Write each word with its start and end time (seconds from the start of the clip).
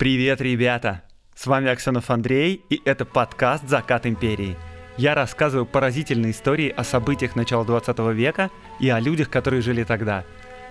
Привет, 0.00 0.40
ребята! 0.40 1.02
С 1.36 1.46
вами 1.46 1.68
Аксенов 1.68 2.08
Андрей, 2.08 2.64
и 2.70 2.80
это 2.86 3.04
подкаст 3.04 3.68
«Закат 3.68 4.06
империи». 4.06 4.56
Я 4.96 5.14
рассказываю 5.14 5.66
поразительные 5.66 6.32
истории 6.32 6.70
о 6.70 6.84
событиях 6.84 7.36
начала 7.36 7.66
20 7.66 7.98
века 8.14 8.48
и 8.80 8.88
о 8.88 8.98
людях, 8.98 9.28
которые 9.28 9.60
жили 9.60 9.84
тогда. 9.84 10.24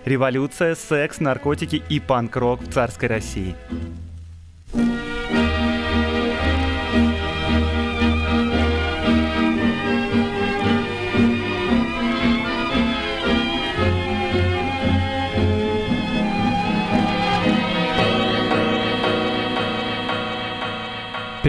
Революция, 0.04 0.74
секс, 0.74 1.20
наркотики 1.20 1.76
и 1.76 2.00
панк-рок 2.00 2.62
в 2.62 2.74
царской 2.74 3.08
России. 3.08 3.56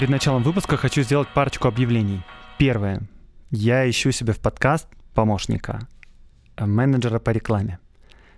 Перед 0.01 0.09
началом 0.09 0.43
выпуска 0.43 0.79
хочу 0.79 1.03
сделать 1.03 1.29
парочку 1.29 1.69
объявлений. 1.69 2.23
Первое. 2.57 3.03
Я 3.51 3.87
ищу 3.91 4.13
себе 4.13 4.33
в 4.33 4.39
подкаст 4.39 4.89
помощника, 5.13 5.81
э, 6.57 6.65
менеджера 6.65 7.19
по 7.19 7.29
рекламе. 7.29 7.79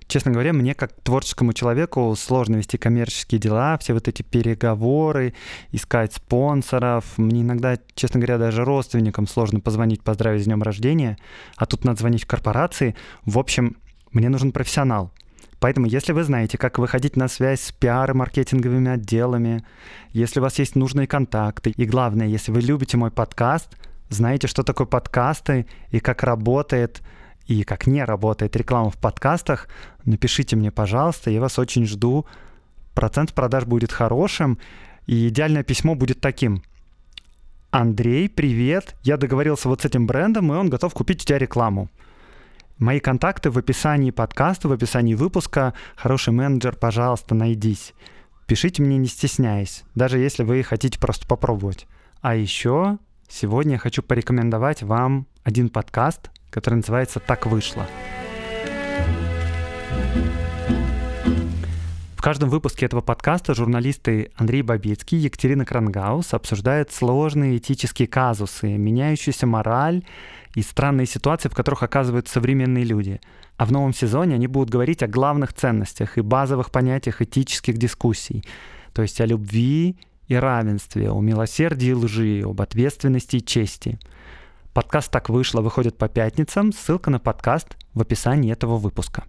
Честно 0.09 0.33
говоря, 0.33 0.53
мне 0.53 0.75
как 0.75 0.93
творческому 1.05 1.53
человеку 1.53 2.17
сложно 2.19 2.57
вести 2.57 2.79
коммерческие 2.79 3.39
дела, 3.39 3.79
все 3.79 3.95
вот 3.95 4.09
эти 4.09 4.23
переговоры, 4.23 5.35
искать 5.71 6.13
спонсоров. 6.15 7.05
Мне 7.17 7.43
иногда, 7.43 7.79
честно 7.95 8.19
говоря, 8.19 8.39
даже 8.39 8.65
родственникам 8.65 9.29
сложно 9.29 9.61
позвонить, 9.61 10.03
поздравить 10.03 10.43
с 10.43 10.47
днем 10.47 10.65
рождения, 10.65 11.17
а 11.55 11.67
тут 11.67 11.85
надо 11.85 12.01
звонить 12.01 12.25
в 12.25 12.27
корпорации. 12.27 12.97
В 13.25 13.39
общем, 13.39 13.77
мне 14.11 14.29
нужен 14.29 14.51
профессионал. 14.51 15.13
Поэтому, 15.63 15.87
если 15.87 16.11
вы 16.11 16.25
знаете, 16.25 16.59
как 16.59 16.79
выходить 16.81 17.15
на 17.15 17.29
связь 17.29 17.61
с 17.61 17.71
пиар 17.71 18.11
и 18.11 18.15
маркетинговыми 18.15 18.91
отделами, 18.91 19.65
если 20.11 20.41
у 20.41 20.43
вас 20.43 20.59
есть 20.59 20.75
нужные 20.75 21.07
контакты, 21.07 21.71
и 21.71 21.85
главное, 21.85 22.27
если 22.27 22.51
вы 22.51 22.63
любите 22.63 22.97
мой 22.97 23.13
подкаст, 23.13 23.77
знаете, 24.09 24.49
что 24.49 24.65
такое 24.65 24.89
подкасты 24.89 25.67
и 25.91 26.01
как 26.01 26.25
работает 26.25 27.01
и 27.47 27.63
как 27.63 27.87
не 27.87 28.03
работает 28.03 28.57
реклама 28.57 28.91
в 28.91 28.97
подкастах, 28.97 29.69
напишите 30.05 30.57
мне, 30.57 30.73
пожалуйста, 30.73 31.31
я 31.31 31.41
вас 31.41 31.61
очень 31.61 31.87
жду. 31.87 32.27
Процент 32.93 33.33
продаж 33.33 33.65
будет 33.65 33.93
хорошим, 33.93 34.59
и 35.07 35.29
идеальное 35.29 35.63
письмо 35.63 35.95
будет 35.95 36.21
таким. 36.21 36.65
Андрей, 37.71 38.29
привет, 38.29 38.97
я 39.05 39.17
договорился 39.17 39.69
вот 39.69 39.83
с 39.83 39.85
этим 39.85 40.09
брендом, 40.09 40.53
и 40.53 40.57
он 40.57 40.71
готов 40.71 40.93
купить 40.93 41.23
у 41.23 41.25
тебя 41.25 41.39
рекламу. 41.39 41.89
Мои 42.83 42.99
контакты 42.99 43.49
в 43.53 43.59
описании 43.59 44.11
подкаста, 44.11 44.67
в 44.67 44.73
описании 44.73 45.15
выпуска. 45.15 45.73
Хороший 45.95 46.33
менеджер, 46.33 46.75
пожалуйста, 46.75 47.33
найдись. 47.33 47.95
Пишите 48.49 48.83
мне 48.83 48.99
не 48.99 49.07
стесняясь, 49.07 49.85
даже 49.95 50.19
если 50.19 50.43
вы 50.43 50.65
хотите 50.65 50.99
просто 50.99 51.29
попробовать. 51.29 51.87
А 52.23 52.35
еще 52.35 52.99
сегодня 53.29 53.75
я 53.75 53.79
хочу 53.79 54.03
порекомендовать 54.03 54.83
вам 54.83 55.29
один 55.45 55.69
подкаст, 55.69 56.33
который 56.51 56.75
называется 56.75 57.21
«Так 57.21 57.47
вышло». 57.47 57.87
В 62.23 62.25
каждом 62.25 62.51
выпуске 62.51 62.87
этого 62.87 63.01
подкаста 63.01 63.53
журналисты 63.53 64.31
Андрей 64.37 64.63
Бабицкий 64.63 65.19
и 65.19 65.23
Екатерина 65.23 65.65
Крангаус 65.65 66.35
обсуждают 66.35 66.93
сложные 66.93 67.57
этические 67.57 68.07
казусы, 68.07 68.69
меняющуюся 68.69 69.49
мораль 69.49 70.05
и 70.55 70.63
странные 70.63 71.09
ситуации, 71.09 71.49
в 71.49 71.55
которых 71.57 71.83
оказываются 71.83 72.35
современные 72.35 72.85
люди. 72.85 73.21
А 73.57 73.65
в 73.67 73.73
новом 73.73 73.93
сезоне 73.93 74.37
они 74.37 74.47
будут 74.47 74.71
говорить 74.71 75.03
о 75.03 75.09
главных 75.09 75.53
ценностях 75.53 76.17
и 76.17 76.21
базовых 76.21 76.71
понятиях 76.71 77.23
этических 77.23 77.77
дискуссий, 77.77 78.45
то 78.93 79.03
есть 79.03 79.21
о 79.21 79.27
любви 79.27 79.97
и 80.29 80.37
равенстве, 80.37 81.11
о 81.11 81.21
милосердии 81.21 81.89
и 81.89 81.93
лжи, 81.93 82.43
об 82.47 82.63
ответственности 82.63 83.39
и 83.39 83.45
чести. 83.45 83.99
Подкаст 84.73 85.11
«Так 85.11 85.29
вышло» 85.29 85.61
выходит 85.61 85.99
по 85.99 86.09
пятницам. 86.09 86.73
Ссылка 86.73 87.11
на 87.11 87.19
подкаст 87.19 87.77
в 87.95 88.01
описании 88.01 88.53
этого 88.53 88.77
выпуска. 88.77 89.25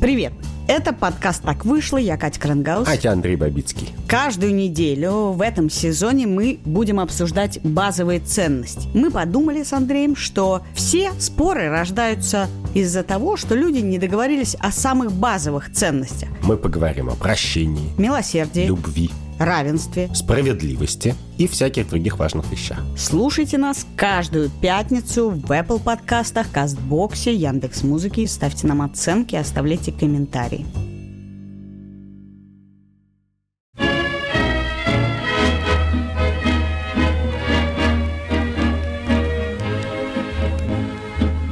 Привет! 0.00 0.32
Это 0.68 0.92
подкаст 0.92 1.42
«Так 1.42 1.64
вышло». 1.64 1.96
Я 1.96 2.16
Катя 2.16 2.38
Крангаус. 2.38 2.86
А 2.86 2.94
я 2.94 3.12
Андрей 3.12 3.34
Бабицкий. 3.34 3.88
Каждую 4.06 4.54
неделю 4.54 5.32
в 5.32 5.42
этом 5.42 5.68
сезоне 5.68 6.28
мы 6.28 6.60
будем 6.64 7.00
обсуждать 7.00 7.58
базовые 7.64 8.20
ценности. 8.20 8.86
Мы 8.94 9.10
подумали 9.10 9.64
с 9.64 9.72
Андреем, 9.72 10.14
что 10.14 10.62
все 10.72 11.10
споры 11.18 11.68
рождаются 11.68 12.46
из-за 12.74 13.02
того, 13.02 13.36
что 13.36 13.56
люди 13.56 13.78
не 13.78 13.98
договорились 13.98 14.54
о 14.60 14.70
самых 14.70 15.10
базовых 15.10 15.72
ценностях. 15.72 16.28
Мы 16.42 16.56
поговорим 16.56 17.08
о 17.08 17.16
прощении, 17.16 17.90
милосердии, 17.98 18.66
любви, 18.66 19.10
равенстве, 19.38 20.10
справедливости 20.14 21.14
и 21.38 21.46
всяких 21.46 21.88
других 21.88 22.18
важных 22.18 22.50
вещах. 22.50 22.80
Слушайте 22.96 23.58
нас 23.58 23.86
каждую 23.96 24.50
пятницу 24.50 25.30
в 25.30 25.50
Apple 25.50 25.82
подкастах, 25.82 26.50
Кастбоксе, 26.50 27.34
Яндекс 27.34 27.82
Музыке. 27.82 28.26
Ставьте 28.26 28.66
нам 28.66 28.82
оценки, 28.82 29.36
оставляйте 29.36 29.92
комментарии. 29.92 30.66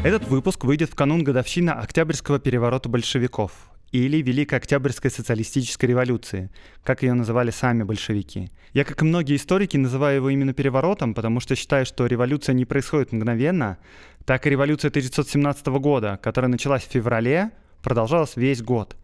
Этот 0.06 0.28
выпуск 0.28 0.64
выйдет 0.64 0.90
в 0.90 0.94
канун 0.94 1.24
годовщины 1.24 1.70
Октябрьского 1.70 2.38
переворота 2.38 2.88
большевиков 2.88 3.50
или 3.92 4.20
Великой 4.22 4.58
Октябрьской 4.58 5.10
социалистической 5.10 5.88
революции, 5.88 6.50
как 6.84 7.02
ее 7.02 7.14
называли 7.14 7.50
сами 7.50 7.82
большевики. 7.82 8.50
Я, 8.72 8.84
как 8.84 9.02
и 9.02 9.04
многие 9.04 9.36
историки, 9.36 9.76
называю 9.76 10.16
его 10.16 10.30
именно 10.30 10.52
переворотом, 10.52 11.14
потому 11.14 11.40
что 11.40 11.54
считаю, 11.54 11.86
что 11.86 12.06
революция 12.06 12.54
не 12.54 12.64
происходит 12.64 13.12
мгновенно, 13.12 13.78
так 14.24 14.46
и 14.46 14.50
революция 14.50 14.88
1917 14.88 15.66
года, 15.66 16.18
которая 16.22 16.50
началась 16.50 16.82
в 16.82 16.90
феврале, 16.90 17.52
продолжалась 17.82 18.36
весь 18.36 18.62
год. 18.62 18.96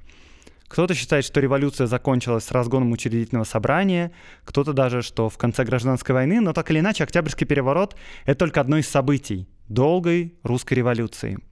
Кто-то 0.66 0.94
считает, 0.94 1.24
что 1.24 1.40
революция 1.40 1.86
закончилась 1.86 2.44
с 2.44 2.50
разгоном 2.50 2.92
учредительного 2.92 3.44
собрания, 3.44 4.10
кто-то 4.44 4.72
даже, 4.72 5.02
что 5.02 5.28
в 5.28 5.36
конце 5.36 5.64
гражданской 5.64 6.14
войны, 6.14 6.40
но 6.40 6.54
так 6.54 6.70
или 6.70 6.80
иначе 6.80 7.04
Октябрьский 7.04 7.46
переворот— 7.46 7.94
это 8.24 8.38
только 8.40 8.60
одно 8.60 8.78
из 8.78 8.88
событий 8.88 9.48
долгой 9.68 10.34
русской 10.42 10.74
революции— 10.74 11.38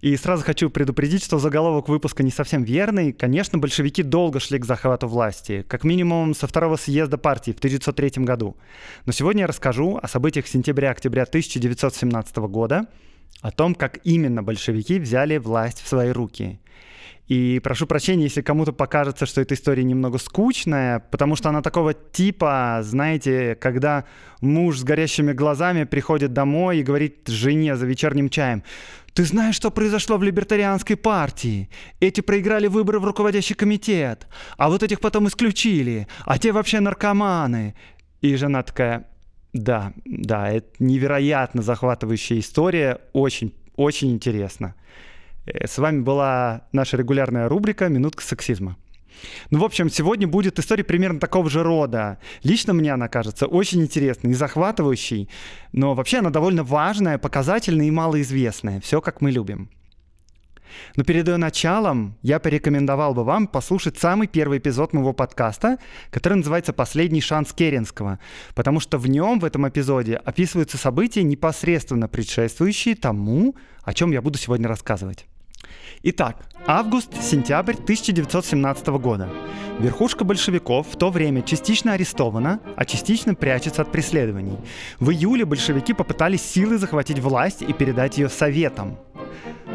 и 0.00 0.16
сразу 0.16 0.44
хочу 0.44 0.70
предупредить, 0.70 1.24
что 1.24 1.38
заголовок 1.38 1.88
выпуска 1.88 2.22
не 2.22 2.30
совсем 2.30 2.62
верный. 2.62 3.12
Конечно, 3.12 3.58
большевики 3.58 4.02
долго 4.02 4.38
шли 4.38 4.58
к 4.58 4.64
захвату 4.64 5.08
власти, 5.08 5.64
как 5.66 5.82
минимум 5.82 6.34
со 6.34 6.46
второго 6.46 6.76
съезда 6.76 7.18
партии 7.18 7.50
в 7.50 7.58
1903 7.58 8.24
году. 8.24 8.56
Но 9.06 9.12
сегодня 9.12 9.42
я 9.42 9.46
расскажу 9.48 9.98
о 10.00 10.06
событиях 10.06 10.46
сентября-октября 10.46 11.24
1917 11.24 12.36
года, 12.36 12.86
о 13.40 13.50
том, 13.50 13.74
как 13.74 13.98
именно 14.04 14.42
большевики 14.42 15.00
взяли 15.00 15.36
власть 15.38 15.82
в 15.82 15.88
свои 15.88 16.10
руки. 16.10 16.60
И 17.26 17.60
прошу 17.62 17.86
прощения, 17.86 18.24
если 18.24 18.40
кому-то 18.40 18.72
покажется, 18.72 19.26
что 19.26 19.42
эта 19.42 19.54
история 19.54 19.84
немного 19.84 20.16
скучная, 20.16 21.00
потому 21.10 21.36
что 21.36 21.50
она 21.50 21.60
такого 21.60 21.92
типа, 21.92 22.78
знаете, 22.82 23.54
когда 23.60 24.06
муж 24.40 24.78
с 24.78 24.82
горящими 24.82 25.32
глазами 25.32 25.84
приходит 25.84 26.32
домой 26.32 26.78
и 26.78 26.82
говорит 26.82 27.28
жене 27.28 27.76
за 27.76 27.84
вечерним 27.84 28.30
чаем, 28.30 28.62
«Ты 29.18 29.24
знаешь, 29.24 29.56
что 29.56 29.72
произошло 29.72 30.16
в 30.16 30.22
либертарианской 30.22 30.94
партии? 30.94 31.68
Эти 31.98 32.20
проиграли 32.20 32.68
выборы 32.68 33.00
в 33.00 33.04
руководящий 33.04 33.56
комитет, 33.56 34.28
а 34.56 34.68
вот 34.68 34.84
этих 34.84 35.00
потом 35.00 35.26
исключили, 35.26 36.06
а 36.24 36.38
те 36.38 36.52
вообще 36.52 36.78
наркоманы». 36.78 37.74
И 38.20 38.36
жена 38.36 38.62
такая, 38.62 39.08
да, 39.52 39.92
да, 40.04 40.48
это 40.52 40.68
невероятно 40.78 41.62
захватывающая 41.62 42.38
история, 42.38 43.00
очень, 43.12 43.52
очень 43.74 44.12
интересно. 44.12 44.76
Э, 45.46 45.66
с 45.66 45.78
вами 45.78 46.02
была 46.02 46.68
наша 46.70 46.96
регулярная 46.96 47.48
рубрика 47.48 47.88
«Минутка 47.88 48.22
сексизма». 48.22 48.76
Ну, 49.50 49.58
в 49.60 49.64
общем, 49.64 49.90
сегодня 49.90 50.26
будет 50.26 50.58
история 50.58 50.84
примерно 50.84 51.20
такого 51.20 51.50
же 51.50 51.62
рода. 51.62 52.18
Лично 52.42 52.72
мне 52.72 52.92
она 52.92 53.08
кажется 53.08 53.46
очень 53.46 53.82
интересной 53.82 54.32
и 54.32 54.34
захватывающей, 54.34 55.28
но 55.72 55.94
вообще 55.94 56.18
она 56.18 56.30
довольно 56.30 56.64
важная, 56.64 57.18
показательная 57.18 57.86
и 57.86 57.90
малоизвестная. 57.90 58.80
Все 58.80 59.00
как 59.00 59.20
мы 59.20 59.30
любим. 59.30 59.70
Но 60.96 61.04
перед 61.04 61.26
ее 61.28 61.36
началом 61.36 62.16
я 62.22 62.38
порекомендовал 62.38 63.14
бы 63.14 63.24
вам 63.24 63.46
послушать 63.46 63.98
самый 63.98 64.26
первый 64.26 64.58
эпизод 64.58 64.92
моего 64.92 65.12
подкаста, 65.12 65.78
который 66.10 66.34
называется 66.34 66.72
«Последний 66.72 67.20
шанс 67.20 67.52
Керенского», 67.52 68.18
потому 68.54 68.80
что 68.80 68.98
в 68.98 69.06
нем, 69.08 69.40
в 69.40 69.44
этом 69.44 69.68
эпизоде, 69.68 70.16
описываются 70.16 70.76
события, 70.76 71.22
непосредственно 71.22 72.08
предшествующие 72.08 72.96
тому, 72.96 73.56
о 73.82 73.94
чем 73.94 74.12
я 74.12 74.22
буду 74.22 74.38
сегодня 74.38 74.68
рассказывать. 74.68 75.26
Итак, 76.02 76.36
август-сентябрь 76.66 77.74
1917 77.74 78.86
года. 78.88 79.28
Верхушка 79.78 80.24
большевиков 80.24 80.86
в 80.88 80.96
то 80.96 81.10
время 81.10 81.42
частично 81.42 81.92
арестована, 81.92 82.60
а 82.76 82.84
частично 82.84 83.34
прячется 83.34 83.82
от 83.82 83.92
преследований. 83.92 84.58
В 85.00 85.10
июле 85.10 85.44
большевики 85.44 85.92
попытались 85.92 86.42
силой 86.42 86.78
захватить 86.78 87.18
власть 87.18 87.62
и 87.62 87.72
передать 87.72 88.18
ее 88.18 88.28
советам. 88.28 88.98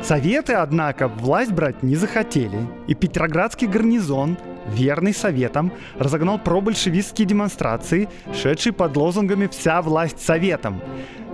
Советы, 0.01 0.53
однако, 0.53 1.07
власть 1.07 1.51
брать 1.51 1.83
не 1.83 1.95
захотели, 1.95 2.67
и 2.87 2.95
Петроградский 2.95 3.67
гарнизон 3.67 4.37
верный 4.67 5.13
советам, 5.13 5.71
разогнал 5.97 6.39
пробольшевистские 6.39 7.27
демонстрации, 7.27 8.09
шедшие 8.33 8.73
под 8.73 8.95
лозунгами 8.97 9.47
«Вся 9.47 9.81
власть 9.81 10.21
советам». 10.21 10.81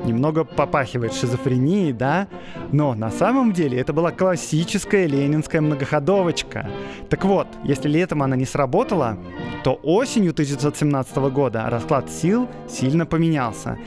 Немного 0.05 0.45
попахивает 0.45 1.13
шизофренией, 1.13 1.91
да? 1.91 2.27
Но 2.71 2.93
на 2.93 3.11
самом 3.11 3.51
деле 3.51 3.77
это 3.79 3.91
была 3.91 4.11
классическая 4.11 5.07
ленинская 5.07 5.61
многоходовочка. 5.61 6.69
Так 7.09 7.25
вот, 7.25 7.47
если 7.65 7.89
летом 7.89 8.23
она 8.23 8.37
не 8.37 8.45
сработала, 8.45 9.17
то 9.63 9.77
осенью 9.83 10.31
1917 10.31 11.17
года 11.33 11.69
расклад 11.69 12.09
сил 12.09 12.47
сильно 12.69 13.05
поменялся. 13.05 13.77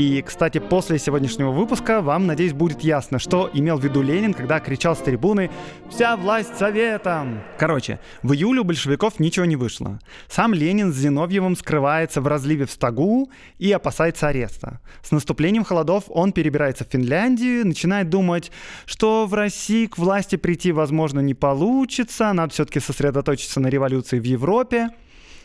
И, 0.00 0.22
кстати, 0.22 0.56
после 0.56 0.98
сегодняшнего 0.98 1.50
выпуска 1.50 2.00
вам, 2.00 2.26
надеюсь, 2.26 2.54
будет 2.54 2.80
ясно, 2.80 3.18
что 3.18 3.50
имел 3.52 3.76
в 3.76 3.84
виду 3.84 4.00
Ленин, 4.00 4.32
когда 4.32 4.58
кричал 4.58 4.96
с 4.96 5.00
трибуны 5.00 5.50
«Вся 5.90 6.16
власть 6.16 6.56
советом!». 6.56 7.42
Короче, 7.58 8.00
в 8.22 8.32
июле 8.32 8.62
у 8.62 8.64
большевиков 8.64 9.20
ничего 9.20 9.44
не 9.44 9.56
вышло. 9.56 10.00
Сам 10.26 10.54
Ленин 10.54 10.90
с 10.90 10.96
Зиновьевым 10.96 11.54
скрывается 11.54 12.22
в 12.22 12.26
разливе 12.28 12.64
в 12.64 12.70
Стагу 12.70 13.30
и 13.58 13.70
опасается 13.72 14.28
ареста. 14.28 14.80
С 15.02 15.10
наступлением 15.10 15.64
холодов 15.64 16.04
он 16.08 16.32
перебирается 16.32 16.86
в 16.86 16.88
Финляндию, 16.90 17.66
начинает 17.66 18.08
думать, 18.08 18.50
что 18.86 19.26
в 19.26 19.34
России 19.34 19.84
к 19.84 19.98
власти 19.98 20.36
прийти, 20.36 20.72
возможно, 20.72 21.20
не 21.20 21.34
получится, 21.34 22.32
надо 22.32 22.54
все-таки 22.54 22.80
сосредоточиться 22.80 23.60
на 23.60 23.66
революции 23.66 24.18
в 24.18 24.24
Европе. 24.24 24.88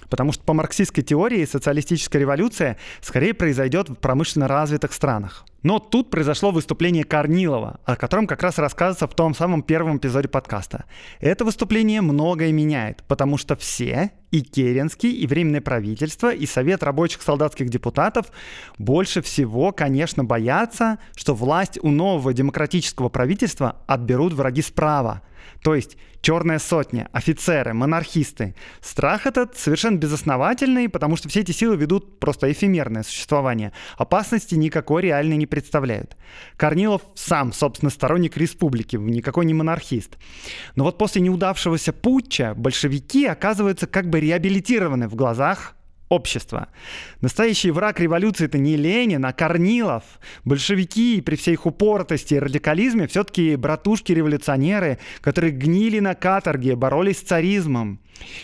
Потому 0.10 0.32
что 0.32 0.44
по 0.44 0.54
марксистской 0.54 1.04
теории 1.04 1.46
социалистическая 1.46 2.20
революция 2.20 2.78
скорее 3.02 3.34
произойдет 3.34 3.90
в 3.90 3.96
промышленно 3.96 4.48
развитых 4.48 4.94
странах. 4.94 5.46
Но 5.66 5.80
тут 5.80 6.12
произошло 6.12 6.52
выступление 6.52 7.04
Корнилова, 7.04 7.80
о 7.86 7.96
котором 7.96 8.28
как 8.28 8.44
раз 8.44 8.60
рассказывается 8.60 9.08
в 9.08 9.16
том 9.16 9.34
самом 9.34 9.64
первом 9.64 9.98
эпизоде 9.98 10.28
подкаста. 10.28 10.86
Это 11.20 11.44
выступление 11.44 12.02
многое 12.02 12.52
меняет, 12.52 13.04
потому 13.08 13.40
что 13.40 13.56
все, 13.56 14.12
и 14.30 14.42
Керенский, 14.42 15.12
и 15.12 15.26
Временное 15.26 15.62
правительство, 15.62 16.32
и 16.32 16.46
Совет 16.46 16.84
рабочих 16.84 17.24
солдатских 17.24 17.70
депутатов 17.70 18.28
больше 18.78 19.24
всего, 19.24 19.72
конечно, 19.72 20.24
боятся, 20.24 21.00
что 21.16 21.34
власть 21.34 21.80
у 21.82 21.90
нового 21.90 22.32
демократического 22.32 23.10
правительства 23.10 23.78
отберут 23.88 24.34
враги 24.34 24.62
справа– 24.62 25.24
то 25.66 25.74
есть 25.74 25.98
черная 26.22 26.60
сотня, 26.60 27.10
офицеры, 27.12 27.74
монархисты. 27.74 28.54
Страх 28.82 29.26
этот 29.26 29.58
совершенно 29.58 29.98
безосновательный, 29.98 30.88
потому 30.90 31.16
что 31.16 31.28
все 31.28 31.40
эти 31.40 31.54
силы 31.54 31.76
ведут 31.76 32.20
просто 32.20 32.52
эфемерное 32.52 33.02
существование. 33.02 33.74
Опасности 33.98 34.54
никакой 34.54 35.02
реальной 35.02 35.38
не 35.38 35.48
представляют. 35.48 36.18
Корнилов 36.56 37.02
сам, 37.16 37.52
собственно, 37.52 37.90
сторонник 37.90 38.38
республики, 38.38 38.96
никакой 38.96 39.48
не 39.48 39.56
монархист. 39.56 40.20
Но 40.76 40.84
вот 40.84 41.00
после 41.00 41.24
неудавшегося 41.24 41.94
путча 41.94 42.54
большевики 42.56 43.26
оказываются 43.26 43.88
как 43.88 44.08
бы 44.08 44.20
реабилитированы 44.20 45.08
в 45.08 45.16
глазах 45.16 45.76
общества. 46.16 46.70
Настоящий 47.22 47.72
враг 47.72 48.00
революции 48.00 48.46
это 48.46 48.58
не 48.58 48.78
Ленин, 48.78 49.26
а 49.26 49.34
Корнилов. 49.34 50.04
Большевики 50.46 51.22
при 51.22 51.36
всей 51.36 51.54
их 51.54 51.66
упоротости 51.66 52.36
и 52.36 52.40
радикализме 52.40 53.08
все-таки 53.08 53.56
братушки-революционеры, 53.56 55.00
которые 55.22 55.52
гнили 55.52 56.00
на 56.00 56.16
каторге, 56.16 56.76
боролись 56.76 57.20
с 57.20 57.24
царизмом. 57.24 58.00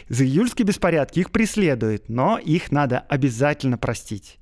За 0.09 0.25
июльские 0.25 0.65
беспорядки 0.65 1.19
их 1.19 1.31
преследуют, 1.31 2.09
но 2.09 2.37
их 2.37 2.71
надо 2.71 2.99
обязательно 2.99 3.77
простить. 3.77 4.37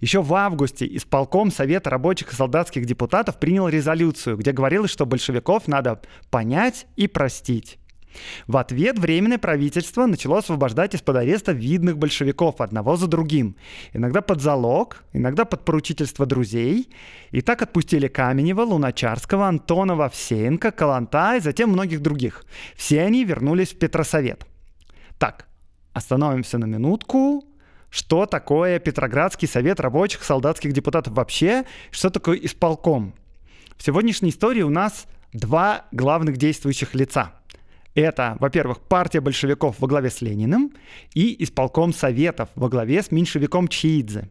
Еще 0.00 0.20
в 0.20 0.34
августе 0.34 0.86
исполком 0.96 1.50
Совета 1.50 1.90
рабочих 1.90 2.32
и 2.32 2.36
солдатских 2.36 2.84
депутатов 2.84 3.38
принял 3.38 3.68
резолюцию, 3.68 4.36
где 4.36 4.52
говорилось, 4.52 4.90
что 4.90 5.06
большевиков 5.06 5.68
надо 5.68 6.02
понять 6.30 6.86
и 6.96 7.06
простить. 7.06 7.78
В 8.46 8.56
ответ 8.56 8.98
Временное 8.98 9.38
правительство 9.38 10.06
начало 10.06 10.38
освобождать 10.38 10.94
из-под 10.94 11.16
ареста 11.16 11.52
видных 11.52 11.98
большевиков 11.98 12.60
одного 12.60 12.96
за 12.96 13.06
другим. 13.06 13.56
Иногда 13.92 14.20
под 14.20 14.40
залог, 14.40 15.04
иногда 15.12 15.44
под 15.44 15.64
поручительство 15.64 16.26
друзей. 16.26 16.88
И 17.30 17.40
так 17.40 17.62
отпустили 17.62 18.08
Каменева, 18.08 18.62
Луначарского, 18.62 19.48
Антонова, 19.48 20.06
Овсеенко, 20.06 20.70
Каланта 20.70 21.36
и 21.36 21.40
затем 21.40 21.70
многих 21.70 22.00
других. 22.00 22.44
Все 22.76 23.02
они 23.02 23.24
вернулись 23.24 23.72
в 23.72 23.78
Петросовет. 23.78 24.46
Так, 25.18 25.46
остановимся 25.92 26.58
на 26.58 26.66
минутку. 26.66 27.44
Что 27.90 28.26
такое 28.26 28.80
Петроградский 28.80 29.46
совет 29.46 29.78
рабочих 29.78 30.24
солдатских 30.24 30.72
депутатов 30.72 31.14
вообще? 31.14 31.64
Что 31.92 32.10
такое 32.10 32.38
исполком? 32.38 33.14
В 33.76 33.84
сегодняшней 33.84 34.30
истории 34.30 34.62
у 34.62 34.70
нас 34.70 35.06
два 35.32 35.84
главных 35.92 36.36
действующих 36.36 36.94
лица– 36.94 37.32
это, 37.94 38.36
во-первых, 38.40 38.80
партия 38.80 39.20
большевиков 39.20 39.76
во 39.78 39.88
главе 39.88 40.10
с 40.10 40.20
Лениным 40.20 40.72
и 41.14 41.42
исполком 41.44 41.92
советов 41.92 42.48
во 42.54 42.68
главе 42.68 43.02
с 43.02 43.10
меньшевиком 43.10 43.68
Чиидзе. 43.68 44.28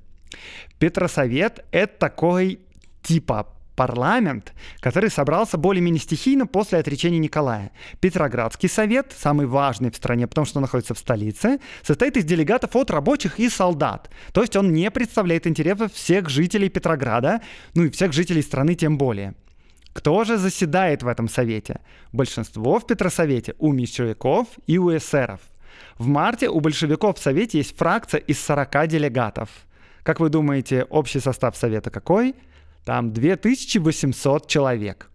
Петросовет— 0.80 1.64
это 1.72 1.98
такой 1.98 2.60
типа 3.02 3.48
парламент, 3.76 4.54
который 4.80 5.10
собрался 5.10 5.58
более-менее 5.58 6.02
стихийно 6.02 6.46
после 6.46 6.80
отречения 6.80 7.20
Николая. 7.20 7.72
Петроградский 8.00 8.70
совет, 8.70 9.14
самый 9.18 9.48
важный 9.48 9.92
в 9.92 9.96
стране, 9.96 10.28
потому 10.28 10.46
что 10.46 10.60
находится 10.60 10.94
в 10.94 11.00
столице, 11.00 11.60
состоит 11.82 12.18
из 12.18 12.26
делегатов 12.26 12.76
от 12.76 12.92
рабочих 12.92 13.40
и 13.40 13.50
солдат. 13.50 14.10
То 14.32 14.42
есть 14.42 14.56
он 14.56 14.74
не 14.74 14.90
представляет 14.92 15.48
интересов 15.48 15.94
всех 15.94 16.30
жителей 16.30 16.70
Петрограда, 16.70 17.42
ну 17.74 17.86
и 17.86 17.90
всех 17.90 18.14
жителей 18.14 18.42
страны 18.42 18.76
тем 18.76 18.98
более. 18.98 19.34
Кто 19.94 20.24
же 20.24 20.38
заседает 20.38 21.04
в 21.04 21.08
этом 21.08 21.30
совете? 21.30 21.80
Большинство 22.12 22.80
в 22.80 22.88
Петросовете 22.88 23.54
у 23.60 23.72
меньшевиков 23.72 24.48
и 24.68 24.78
у 24.78 24.96
эсеров. 24.96 25.40
В 25.98 26.08
марте 26.08 26.50
у 26.50 26.60
большевиков 26.60 27.18
в 27.18 27.22
совете 27.22 27.60
есть 27.60 27.78
фракция 27.78 28.20
из 28.20 28.40
40 28.40 28.88
делегатов. 28.88 29.50
Как 30.04 30.20
вы 30.20 30.30
думаете, 30.30 30.84
общий 30.90 31.20
состав 31.20 31.56
совета 31.56 31.92
какой? 31.92 32.36
Там 32.84 33.14
2800 33.14 34.48
человек. 34.48 35.10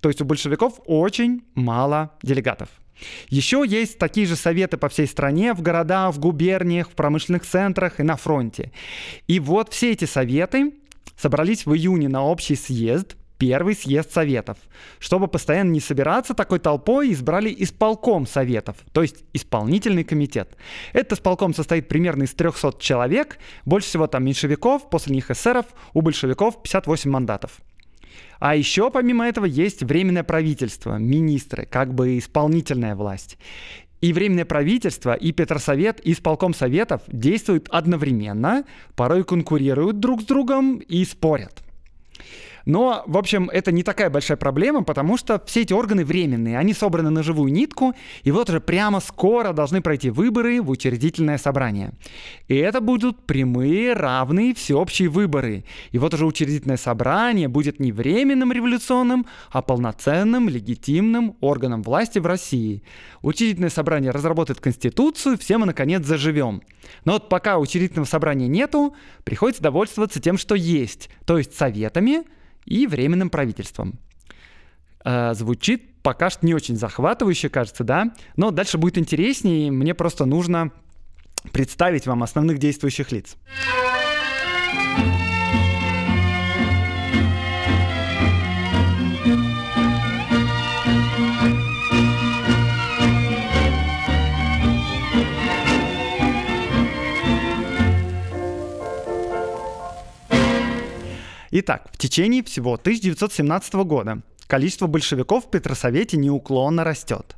То 0.00 0.08
есть 0.08 0.20
у 0.20 0.24
большевиков 0.24 0.80
очень 0.86 1.42
мало 1.54 2.10
делегатов. 2.22 2.68
Еще 3.28 3.64
есть 3.66 3.98
такие 3.98 4.26
же 4.26 4.36
советы 4.36 4.76
по 4.76 4.88
всей 4.88 5.06
стране, 5.06 5.54
в 5.54 5.62
городах, 5.62 6.14
в 6.14 6.18
губерниях, 6.18 6.90
в 6.90 6.92
промышленных 6.94 7.46
центрах 7.46 8.00
и 8.00 8.02
на 8.02 8.16
фронте. 8.16 8.72
И 9.26 9.40
вот 9.40 9.72
все 9.72 9.92
эти 9.92 10.04
советы 10.04 10.74
собрались 11.16 11.64
в 11.64 11.74
июне 11.74 12.08
на 12.08 12.24
общий 12.24 12.56
съезд, 12.56 13.16
первый 13.40 13.74
съезд 13.74 14.12
советов. 14.12 14.58
Чтобы 15.00 15.26
постоянно 15.26 15.70
не 15.70 15.80
собираться 15.80 16.34
такой 16.34 16.58
толпой, 16.58 17.12
избрали 17.12 17.52
исполком 17.58 18.26
советов, 18.26 18.76
то 18.92 19.02
есть 19.02 19.24
исполнительный 19.32 20.04
комитет. 20.04 20.56
Этот 20.92 21.14
исполком 21.14 21.54
состоит 21.54 21.88
примерно 21.88 22.24
из 22.24 22.34
300 22.34 22.74
человек, 22.78 23.38
больше 23.64 23.88
всего 23.88 24.06
там 24.06 24.24
меньшевиков, 24.24 24.90
после 24.90 25.14
них 25.14 25.30
эсеров, 25.30 25.66
у 25.94 26.02
большевиков 26.02 26.62
58 26.62 27.10
мандатов. 27.10 27.60
А 28.38 28.54
еще 28.54 28.90
помимо 28.90 29.26
этого 29.26 29.46
есть 29.46 29.82
временное 29.82 30.22
правительство, 30.22 30.96
министры, 30.96 31.66
как 31.66 31.94
бы 31.94 32.18
исполнительная 32.18 32.94
власть. 32.94 33.38
И 34.02 34.14
Временное 34.14 34.46
правительство, 34.46 35.12
и 35.12 35.32
Петросовет, 35.32 36.00
и 36.06 36.12
исполком 36.12 36.54
советов 36.54 37.02
действуют 37.06 37.68
одновременно, 37.70 38.64
порой 38.96 39.24
конкурируют 39.24 40.00
друг 40.00 40.22
с 40.22 40.24
другом 40.24 40.78
и 40.78 41.04
спорят. 41.04 41.62
Но, 42.66 43.02
в 43.06 43.16
общем, 43.16 43.48
это 43.50 43.72
не 43.72 43.82
такая 43.82 44.10
большая 44.10 44.36
проблема, 44.36 44.82
потому 44.82 45.16
что 45.16 45.42
все 45.46 45.62
эти 45.62 45.72
органы 45.72 46.04
временные, 46.04 46.58
они 46.58 46.74
собраны 46.74 47.10
на 47.10 47.22
живую 47.22 47.52
нитку, 47.52 47.94
и 48.22 48.30
вот 48.30 48.48
уже 48.48 48.60
прямо 48.60 49.00
скоро 49.00 49.52
должны 49.52 49.80
пройти 49.80 50.10
выборы 50.10 50.60
в 50.62 50.70
учредительное 50.70 51.38
собрание. 51.38 51.92
И 52.48 52.56
это 52.56 52.80
будут 52.80 53.26
прямые, 53.26 53.94
равные, 53.94 54.54
всеобщие 54.54 55.08
выборы. 55.08 55.64
И 55.90 55.98
вот 55.98 56.14
уже 56.14 56.26
учредительное 56.26 56.76
собрание 56.76 57.48
будет 57.48 57.80
не 57.80 57.92
временным 57.92 58.52
революционным, 58.52 59.26
а 59.50 59.62
полноценным, 59.62 60.48
легитимным 60.48 61.36
органом 61.40 61.82
власти 61.82 62.18
в 62.18 62.26
России. 62.26 62.82
Учредительное 63.22 63.70
собрание 63.70 64.10
разработает 64.10 64.60
конституцию, 64.60 65.38
все 65.38 65.58
мы, 65.58 65.66
наконец, 65.66 66.04
заживем. 66.04 66.62
Но 67.04 67.12
вот 67.14 67.28
пока 67.28 67.58
учредительного 67.58 68.06
собрания 68.06 68.48
нету, 68.48 68.94
приходится 69.24 69.62
довольствоваться 69.62 70.20
тем, 70.20 70.38
что 70.38 70.54
есть, 70.54 71.10
то 71.26 71.38
есть 71.38 71.56
советами, 71.56 72.24
и 72.64 72.86
временным 72.86 73.30
правительством. 73.30 73.98
Э, 75.04 75.34
звучит 75.34 76.02
пока 76.02 76.30
что 76.30 76.46
не 76.46 76.54
очень 76.54 76.76
захватывающе, 76.76 77.48
кажется, 77.48 77.84
да? 77.84 78.12
Но 78.36 78.50
дальше 78.50 78.78
будет 78.78 78.98
интереснее, 78.98 79.70
мне 79.70 79.94
просто 79.94 80.24
нужно 80.24 80.72
представить 81.52 82.06
вам 82.06 82.22
основных 82.22 82.58
действующих 82.58 83.12
лиц. 83.12 83.36
Итак, 101.52 101.88
в 101.92 101.98
течение 101.98 102.44
всего 102.44 102.74
1917 102.74 103.74
года 103.74 104.22
количество 104.46 104.86
большевиков 104.86 105.46
в 105.46 105.50
Петросовете 105.50 106.16
неуклонно 106.16 106.84
растет. 106.84 107.36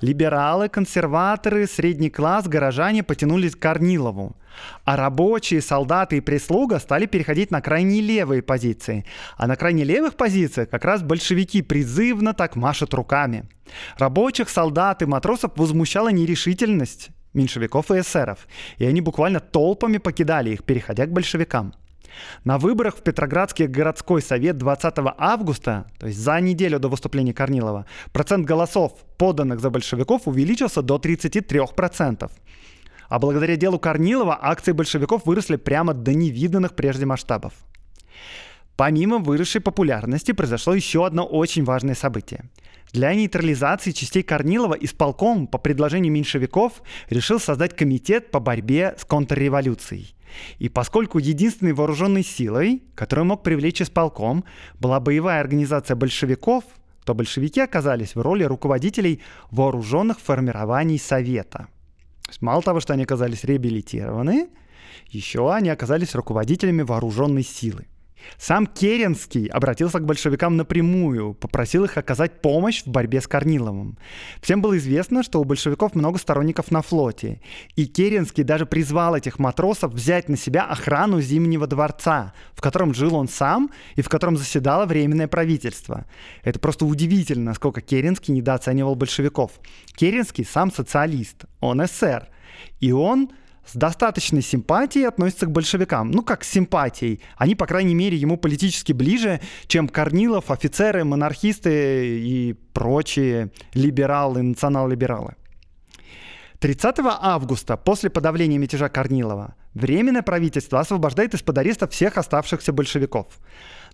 Либералы, 0.00 0.68
консерваторы, 0.68 1.66
средний 1.66 2.08
класс, 2.08 2.46
горожане 2.46 3.02
потянулись 3.02 3.56
к 3.56 3.58
Корнилову. 3.58 4.36
А 4.84 4.96
рабочие, 4.96 5.60
солдаты 5.60 6.18
и 6.18 6.20
прислуга 6.20 6.78
стали 6.78 7.06
переходить 7.06 7.50
на 7.50 7.60
крайне 7.60 8.00
левые 8.00 8.42
позиции. 8.42 9.04
А 9.36 9.48
на 9.48 9.56
крайне 9.56 9.82
левых 9.82 10.14
позициях 10.14 10.70
как 10.70 10.84
раз 10.84 11.02
большевики 11.02 11.60
призывно 11.60 12.34
так 12.34 12.54
машут 12.54 12.94
руками. 12.94 13.48
Рабочих, 13.98 14.48
солдат 14.50 15.02
и 15.02 15.06
матросов 15.06 15.52
возмущала 15.56 16.10
нерешительность 16.10 17.10
меньшевиков 17.34 17.90
и 17.90 18.00
эсеров, 18.00 18.46
и 18.78 18.86
они 18.86 19.00
буквально 19.00 19.40
толпами 19.40 19.98
покидали 19.98 20.50
их, 20.50 20.64
переходя 20.64 21.06
к 21.06 21.12
большевикам. 21.12 21.74
На 22.44 22.58
выборах 22.58 22.96
в 22.96 23.02
Петроградский 23.02 23.66
городской 23.66 24.22
совет 24.22 24.58
20 24.58 24.94
августа, 25.18 25.86
то 25.98 26.06
есть 26.06 26.18
за 26.18 26.40
неделю 26.40 26.78
до 26.78 26.88
выступления 26.88 27.34
Корнилова, 27.34 27.86
процент 28.12 28.46
голосов, 28.46 28.92
поданных 29.16 29.60
за 29.60 29.70
большевиков, 29.70 30.26
увеличился 30.26 30.82
до 30.82 30.96
33%. 30.96 32.30
А 33.08 33.18
благодаря 33.18 33.56
делу 33.56 33.78
Корнилова 33.78 34.38
акции 34.40 34.72
большевиков 34.72 35.24
выросли 35.24 35.56
прямо 35.56 35.94
до 35.94 36.12
невиданных 36.12 36.74
прежде 36.74 37.06
масштабов. 37.06 37.52
Помимо 38.78 39.18
выросшей 39.18 39.60
популярности 39.60 40.30
произошло 40.30 40.72
еще 40.72 41.04
одно 41.04 41.26
очень 41.26 41.64
важное 41.64 41.96
событие. 41.96 42.44
Для 42.92 43.12
нейтрализации 43.12 43.90
частей 43.90 44.22
Корнилова 44.22 44.74
исполком 44.74 45.48
по 45.48 45.58
предложению 45.58 46.12
меньшевиков 46.12 46.74
решил 47.10 47.40
создать 47.40 47.74
комитет 47.74 48.30
по 48.30 48.38
борьбе 48.38 48.94
с 48.96 49.04
контрреволюцией. 49.04 50.14
И 50.60 50.68
поскольку 50.68 51.18
единственной 51.18 51.72
вооруженной 51.72 52.22
силой, 52.22 52.84
которую 52.94 53.26
мог 53.26 53.42
привлечь 53.42 53.82
исполком, 53.82 54.44
была 54.78 55.00
боевая 55.00 55.40
организация 55.40 55.96
большевиков, 55.96 56.62
то 57.04 57.14
большевики 57.14 57.60
оказались 57.60 58.14
в 58.14 58.20
роли 58.20 58.44
руководителей 58.44 59.20
вооруженных 59.50 60.20
формирований 60.20 61.00
Совета. 61.00 61.66
Мало 62.40 62.62
того, 62.62 62.78
что 62.78 62.92
они 62.92 63.02
оказались 63.02 63.42
реабилитированы, 63.42 64.50
еще 65.08 65.52
они 65.52 65.68
оказались 65.68 66.14
руководителями 66.14 66.82
вооруженной 66.82 67.42
силы. 67.42 67.88
Сам 68.36 68.66
Керенский 68.66 69.46
обратился 69.46 69.98
к 69.98 70.04
большевикам 70.04 70.56
напрямую, 70.56 71.34
попросил 71.34 71.84
их 71.84 71.96
оказать 71.96 72.40
помощь 72.40 72.82
в 72.82 72.88
борьбе 72.88 73.20
с 73.20 73.26
Корниловым. 73.26 73.98
Всем 74.40 74.62
было 74.62 74.76
известно, 74.78 75.22
что 75.22 75.40
у 75.40 75.44
большевиков 75.44 75.94
много 75.94 76.18
сторонников 76.18 76.70
на 76.70 76.82
флоте, 76.82 77.40
и 77.76 77.86
Керенский 77.86 78.44
даже 78.44 78.66
призвал 78.66 79.16
этих 79.16 79.38
матросов 79.38 79.92
взять 79.92 80.28
на 80.28 80.36
себя 80.36 80.64
охрану 80.64 81.20
Зимнего 81.20 81.66
дворца, 81.66 82.32
в 82.54 82.60
котором 82.60 82.94
жил 82.94 83.14
он 83.14 83.28
сам 83.28 83.70
и 83.96 84.02
в 84.02 84.08
котором 84.08 84.36
заседало 84.36 84.86
Временное 84.86 85.28
правительство. 85.28 86.06
Это 86.42 86.58
просто 86.58 86.86
удивительно, 86.86 87.46
насколько 87.46 87.80
Керенский 87.80 88.34
недооценивал 88.34 88.94
большевиков. 88.94 89.52
Керенский 89.94 90.44
сам 90.44 90.72
социалист, 90.72 91.44
он 91.60 91.84
эсер, 91.84 92.28
и 92.80 92.92
он 92.92 93.30
с 93.70 93.76
достаточной 93.76 94.42
симпатией 94.42 95.06
относится 95.06 95.46
к 95.46 95.52
большевикам. 95.52 96.10
Ну, 96.10 96.22
как 96.22 96.44
с 96.44 96.50
симпатией. 96.50 97.20
Они, 97.36 97.54
по 97.54 97.66
крайней 97.66 97.94
мере, 97.94 98.16
ему 98.16 98.36
политически 98.36 98.92
ближе, 98.92 99.40
чем 99.66 99.88
Корнилов, 99.88 100.50
офицеры, 100.50 101.04
монархисты 101.04 102.18
и 102.20 102.54
прочие 102.72 103.52
либералы, 103.74 104.42
национал-либералы. 104.42 105.34
30 106.60 106.96
августа, 107.20 107.76
после 107.76 108.10
подавления 108.10 108.58
мятежа 108.58 108.88
Корнилова, 108.88 109.54
Временное 109.74 110.22
правительство 110.22 110.80
освобождает 110.80 111.34
из-под 111.34 111.58
ареста 111.58 111.86
всех 111.86 112.18
оставшихся 112.18 112.72
большевиков. 112.72 113.26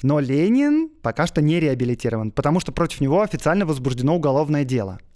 Но 0.03 0.19
Ленин 0.19 0.89
пока 1.03 1.27
что 1.27 1.43
не 1.43 1.61
реабилитирован, 1.61 2.31
потому 2.31 2.59
что 2.61 2.73
против 2.73 3.03
него 3.03 3.21
официально 3.21 3.67
возбуждено 3.67 4.17
уголовное 4.17 4.65
дело– 4.65 4.99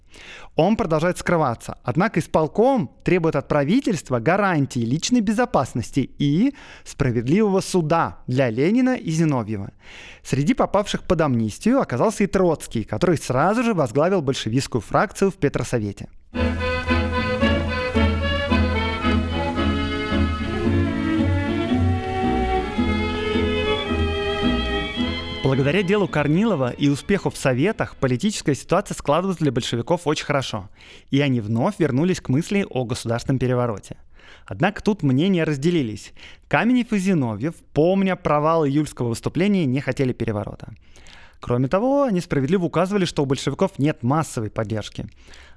он 0.55 0.75
продолжает 0.75 1.17
скрываться. 1.17 1.77
Однако 1.83 2.19
исполком 2.19 2.91
требует 3.03 3.35
от 3.35 3.47
правительства 3.47 4.19
гарантии 4.19 4.79
личной 4.79 5.21
безопасности 5.21 6.09
и 6.17 6.53
справедливого 6.83 7.61
суда 7.61 8.19
для 8.27 8.49
Ленина 8.49 8.95
и 8.95 9.09
Зиновьева. 9.11 9.71
Среди 10.23 10.53
попавших 10.53 11.03
под 11.03 11.21
амнистию 11.21 11.79
оказался 11.79 12.23
и 12.23 12.27
Троцкий, 12.27 12.83
который 12.83 13.17
сразу 13.17 13.63
же 13.63 13.73
возглавил 13.73 14.21
большевистскую 14.21 14.81
фракцию 14.81 15.31
в 15.31 15.35
Петросовете. 15.35 16.09
Благодаря 25.49 25.81
делу 25.81 26.07
Корнилова 26.07 26.69
и 26.69 26.89
успеху 26.89 27.31
в 27.31 27.35
Советах 27.35 27.95
политическая 27.95 28.53
ситуация 28.53 28.93
складывалась 28.93 29.39
для 29.39 29.51
большевиков 29.51 30.01
очень 30.05 30.25
хорошо, 30.25 30.69
и 31.09 31.21
они 31.21 31.41
вновь 31.41 31.79
вернулись 31.79 32.21
к 32.21 32.29
мысли 32.29 32.67
о 32.69 32.85
государственном 32.85 33.39
перевороте. 33.39 33.97
Однако 34.45 34.83
тут 34.83 35.01
мнения 35.01 35.43
разделились. 35.45 36.13
Каменев 36.47 36.93
и 36.93 36.99
Зиновьев, 36.99 37.55
помня 37.73 38.15
провал 38.15 38.63
июльского 38.63 39.07
выступления, 39.07 39.65
не 39.65 39.81
хотели 39.81 40.13
переворота. 40.13 40.75
Кроме 41.39 41.67
того, 41.67 42.03
они 42.03 42.21
справедливо 42.21 42.65
указывали, 42.65 43.05
что 43.05 43.23
у 43.23 43.25
большевиков 43.25 43.79
нет 43.79 44.03
массовой 44.03 44.51
поддержки. 44.51 45.07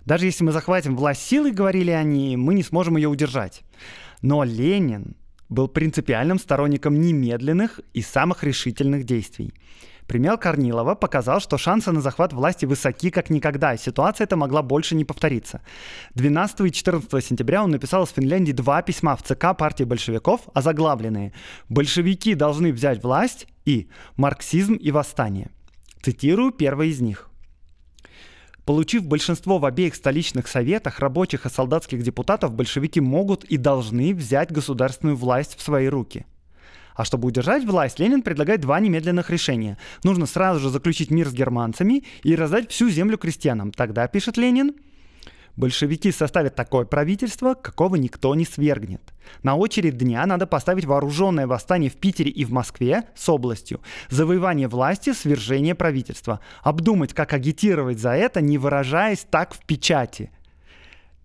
Даже 0.06 0.24
если 0.24 0.42
мы 0.42 0.52
захватим 0.52 0.96
власть 0.96 1.20
силой, 1.20 1.50
говорили 1.50 1.90
они, 1.90 2.38
мы 2.38 2.54
не 2.54 2.62
сможем 2.62 2.96
ее 2.96 3.10
удержать. 3.10 3.60
Но 4.22 4.42
Ленин 4.42 5.16
был 5.52 5.68
принципиальным 5.68 6.38
сторонником 6.38 7.00
немедленных 7.00 7.80
и 7.94 8.02
самых 8.02 8.42
решительных 8.42 9.04
действий. 9.04 9.54
Пример 10.06 10.36
Корнилова 10.36 10.94
показал, 10.94 11.40
что 11.40 11.56
шансы 11.58 11.92
на 11.92 12.00
захват 12.00 12.32
власти 12.32 12.66
высоки 12.66 13.10
как 13.10 13.30
никогда, 13.30 13.74
и 13.74 13.78
ситуация 13.78 14.24
эта 14.24 14.36
могла 14.36 14.62
больше 14.62 14.94
не 14.94 15.04
повториться. 15.04 15.62
12 16.14 16.60
и 16.60 16.72
14 16.72 17.24
сентября 17.24 17.64
он 17.64 17.70
написал 17.70 18.04
из 18.04 18.10
Финляндии 18.10 18.52
два 18.52 18.82
письма 18.82 19.16
в 19.16 19.22
ЦК 19.22 19.56
партии 19.56 19.84
большевиков, 19.84 20.42
озаглавленные 20.54 21.32
«Большевики 21.68 22.34
должны 22.34 22.72
взять 22.72 23.02
власть» 23.02 23.46
и 23.64 23.88
«Марксизм 24.16 24.74
и 24.74 24.90
восстание». 24.90 25.50
Цитирую 26.02 26.52
первое 26.52 26.88
из 26.88 27.00
них. 27.00 27.31
Получив 28.64 29.04
большинство 29.04 29.58
в 29.58 29.64
обеих 29.64 29.94
столичных 29.94 30.46
советах 30.46 31.00
рабочих 31.00 31.46
и 31.46 31.50
солдатских 31.50 32.02
депутатов, 32.02 32.54
большевики 32.54 33.00
могут 33.00 33.44
и 33.44 33.56
должны 33.56 34.14
взять 34.14 34.52
государственную 34.52 35.16
власть 35.16 35.56
в 35.56 35.62
свои 35.62 35.88
руки. 35.88 36.26
А 36.94 37.04
чтобы 37.04 37.28
удержать 37.28 37.64
власть, 37.64 37.98
Ленин 37.98 38.22
предлагает 38.22 38.60
два 38.60 38.78
немедленных 38.78 39.30
решения. 39.30 39.78
Нужно 40.04 40.26
сразу 40.26 40.60
же 40.60 40.68
заключить 40.68 41.10
мир 41.10 41.28
с 41.28 41.32
германцами 41.32 42.04
и 42.22 42.36
раздать 42.36 42.70
всю 42.70 42.88
землю 42.88 43.18
крестьянам. 43.18 43.72
Тогда, 43.72 44.06
пишет 44.06 44.36
Ленин, 44.36 44.74
Большевики 45.56 46.10
составят 46.12 46.54
такое 46.54 46.86
правительство, 46.86 47.54
какого 47.54 47.96
никто 47.96 48.34
не 48.34 48.46
свергнет. 48.46 49.02
На 49.42 49.54
очередь 49.54 49.98
дня 49.98 50.24
надо 50.24 50.46
поставить 50.46 50.86
вооруженное 50.86 51.46
восстание 51.46 51.90
в 51.90 51.96
Питере 51.96 52.30
и 52.30 52.44
в 52.44 52.50
Москве 52.50 53.04
с 53.14 53.28
областью, 53.28 53.80
завоевание 54.08 54.66
власти, 54.66 55.12
свержение 55.12 55.74
правительства, 55.74 56.40
обдумать, 56.62 57.12
как 57.12 57.34
агитировать 57.34 57.98
за 57.98 58.12
это, 58.12 58.40
не 58.40 58.56
выражаясь 58.56 59.26
так 59.30 59.52
в 59.52 59.64
печати. 59.66 60.30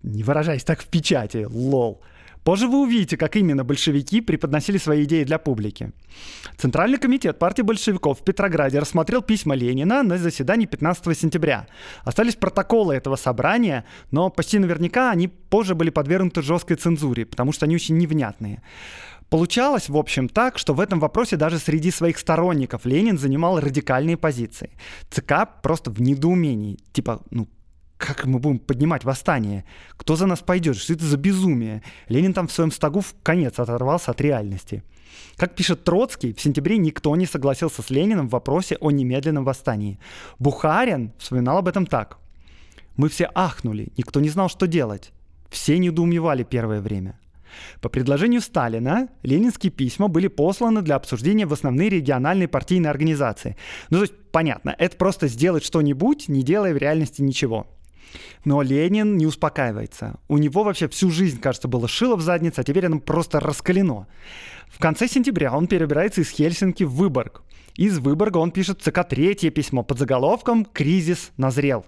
Не 0.02 0.22
выражаясь 0.22 0.64
так 0.64 0.82
в 0.82 0.88
печати, 0.88 1.46
лол. 1.48 2.02
Позже 2.48 2.66
вы 2.66 2.80
увидите, 2.80 3.18
как 3.18 3.36
именно 3.36 3.62
большевики 3.62 4.22
преподносили 4.22 4.78
свои 4.78 5.04
идеи 5.04 5.22
для 5.24 5.38
публики. 5.38 5.92
Центральный 6.56 6.96
комитет 6.96 7.38
партии 7.38 7.60
большевиков 7.60 8.20
в 8.20 8.24
Петрограде 8.24 8.78
рассмотрел 8.78 9.20
письма 9.20 9.54
Ленина 9.54 10.02
на 10.02 10.16
заседании 10.16 10.64
15 10.64 11.18
сентября. 11.18 11.66
Остались 12.04 12.36
протоколы 12.36 12.94
этого 12.94 13.16
собрания, 13.16 13.84
но 14.10 14.30
почти 14.30 14.58
наверняка 14.58 15.10
они 15.10 15.28
позже 15.28 15.74
были 15.74 15.90
подвергнуты 15.90 16.40
жесткой 16.40 16.78
цензуре, 16.78 17.26
потому 17.26 17.52
что 17.52 17.66
они 17.66 17.74
очень 17.74 17.98
невнятные. 17.98 18.62
Получалось, 19.28 19.90
в 19.90 19.96
общем, 19.98 20.26
так, 20.26 20.56
что 20.56 20.72
в 20.72 20.80
этом 20.80 21.00
вопросе 21.00 21.36
даже 21.36 21.58
среди 21.58 21.90
своих 21.90 22.16
сторонников 22.16 22.86
Ленин 22.86 23.18
занимал 23.18 23.60
радикальные 23.60 24.16
позиции. 24.16 24.70
ЦК 25.10 25.46
просто 25.62 25.90
в 25.90 26.00
недоумении. 26.00 26.78
Типа, 26.94 27.20
ну 27.30 27.46
как 27.98 28.24
мы 28.26 28.38
будем 28.38 28.60
поднимать 28.60 29.04
восстание? 29.04 29.64
Кто 29.96 30.16
за 30.16 30.26
нас 30.26 30.38
пойдет? 30.38 30.76
Что 30.76 30.94
это 30.94 31.04
за 31.04 31.16
безумие? 31.16 31.82
Ленин 32.08 32.32
там 32.32 32.46
в 32.46 32.52
своем 32.52 32.70
стогу 32.70 33.00
в 33.00 33.14
конец 33.22 33.58
оторвался 33.58 34.12
от 34.12 34.20
реальности. 34.20 34.84
Как 35.36 35.54
пишет 35.54 35.84
Троцкий, 35.84 36.32
в 36.32 36.40
сентябре 36.40 36.78
никто 36.78 37.14
не 37.16 37.26
согласился 37.26 37.82
с 37.82 37.90
Лениным 37.90 38.28
в 38.28 38.32
вопросе 38.32 38.76
о 38.80 38.90
немедленном 38.92 39.44
восстании. 39.44 39.98
Бухарин 40.38 41.12
вспоминал 41.18 41.58
об 41.58 41.68
этом 41.68 41.86
так. 41.86 42.18
«Мы 42.96 43.08
все 43.08 43.30
ахнули, 43.34 43.88
никто 43.96 44.20
не 44.20 44.28
знал, 44.28 44.48
что 44.48 44.66
делать. 44.66 45.12
Все 45.50 45.78
недоумевали 45.78 46.44
первое 46.44 46.80
время. 46.80 47.18
По 47.80 47.88
предложению 47.88 48.40
Сталина 48.42 49.08
ленинские 49.22 49.72
письма 49.72 50.08
были 50.08 50.28
посланы 50.28 50.82
для 50.82 50.96
обсуждения 50.96 51.46
в 51.46 51.52
основные 51.52 51.88
региональные 51.88 52.46
партийные 52.46 52.90
организации. 52.90 53.56
Ну, 53.90 53.98
то 53.98 54.02
есть, 54.02 54.14
понятно, 54.30 54.74
это 54.78 54.96
просто 54.96 55.26
сделать 55.28 55.64
что-нибудь, 55.64 56.28
не 56.28 56.42
делая 56.42 56.74
в 56.74 56.76
реальности 56.76 57.22
ничего. 57.22 57.66
Но 58.44 58.62
Ленин 58.62 59.16
не 59.16 59.26
успокаивается. 59.26 60.18
У 60.28 60.38
него 60.38 60.64
вообще 60.64 60.88
всю 60.88 61.10
жизнь, 61.10 61.40
кажется, 61.40 61.68
было 61.68 61.88
шило 61.88 62.16
в 62.16 62.22
заднице, 62.22 62.60
а 62.60 62.64
теперь 62.64 62.86
оно 62.86 63.00
просто 63.00 63.40
раскалено. 63.40 64.06
В 64.68 64.78
конце 64.78 65.08
сентября 65.08 65.54
он 65.54 65.66
перебирается 65.66 66.20
из 66.20 66.30
Хельсинки 66.30 66.84
в 66.84 66.92
Выборг. 66.92 67.42
Из 67.74 67.98
Выборга 67.98 68.38
он 68.38 68.50
пишет 68.50 68.82
ЦК 68.82 69.06
третье 69.08 69.50
письмо 69.50 69.82
под 69.82 69.98
заголовком 69.98 70.64
«Кризис 70.64 71.30
назрел». 71.36 71.86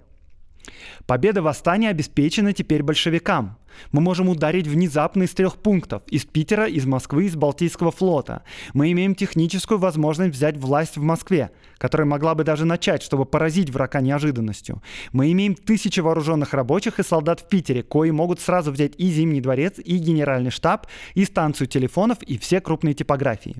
Победа 1.07 1.43
восстания 1.43 1.89
обеспечена 1.89 2.53
теперь 2.53 2.83
большевикам. 2.83 3.59
Мы 3.93 4.01
можем 4.01 4.29
ударить 4.29 4.67
внезапно 4.67 5.25
из 5.25 5.31
трех 5.31 5.57
пунктов. 5.57 6.03
Из 6.09 6.25
Питера, 6.25 6.67
из 6.67 6.87
Москвы, 6.87 7.27
из 7.27 7.37
Балтийского 7.37 7.91
флота. 7.91 8.43
Мы 8.75 8.93
имеем 8.93 9.15
техническую 9.15 9.79
возможность 9.79 10.35
взять 10.35 10.57
власть 10.57 10.97
в 10.97 11.03
Москве, 11.03 11.51
которая 11.79 12.07
могла 12.07 12.35
бы 12.35 12.45
даже 12.45 12.65
начать, 12.65 13.03
чтобы 13.03 13.25
поразить 13.25 13.71
врага 13.71 14.01
неожиданностью. 14.01 14.83
Мы 15.13 15.33
имеем 15.33 15.55
тысячи 15.55 16.01
вооруженных 16.01 16.53
рабочих 16.55 16.99
и 16.99 17.03
солдат 17.03 17.41
в 17.41 17.49
Питере, 17.49 17.83
кои 17.83 18.11
могут 18.11 18.41
сразу 18.41 18.71
взять 18.71 18.93
и 18.99 19.11
Зимний 19.11 19.41
дворец, 19.41 19.79
и 19.79 19.99
Генеральный 19.99 20.51
штаб, 20.51 20.87
и 21.15 21.25
станцию 21.25 21.67
телефонов, 21.67 22.23
и 22.23 22.39
все 22.39 22.61
крупные 22.61 22.95
типографии. 22.95 23.57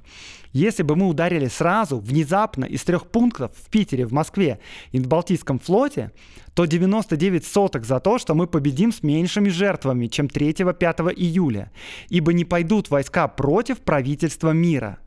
Если 0.53 0.83
бы 0.83 0.97
мы 0.97 1.09
ударили 1.09 1.47
сразу, 1.47 1.99
внезапно, 1.99 2.65
из 2.65 2.83
трех 2.83 3.07
пунктов 3.07 3.53
в 3.57 3.71
Питере, 3.71 4.05
в 4.05 4.13
Москве 4.13 4.59
и 4.91 4.99
в 4.99 5.07
Балтийском 5.07 5.59
флоте, 5.59 6.11
то 6.55 6.65
99 6.65 7.47
соток 7.47 7.85
за 7.85 8.01
то, 8.01 8.19
что 8.19 8.35
мы 8.35 8.47
победим 8.47 8.93
с 8.93 9.03
меньшими 9.03 9.49
жертвами, 9.49 10.00
чем 10.09 10.27
3-5 10.27 11.15
июля, 11.15 11.71
ибо 12.09 12.33
не 12.33 12.45
пойдут 12.45 12.91
войска 12.91 13.29
против 13.29 13.79
правительства 13.79 14.51
мира. 14.51 14.99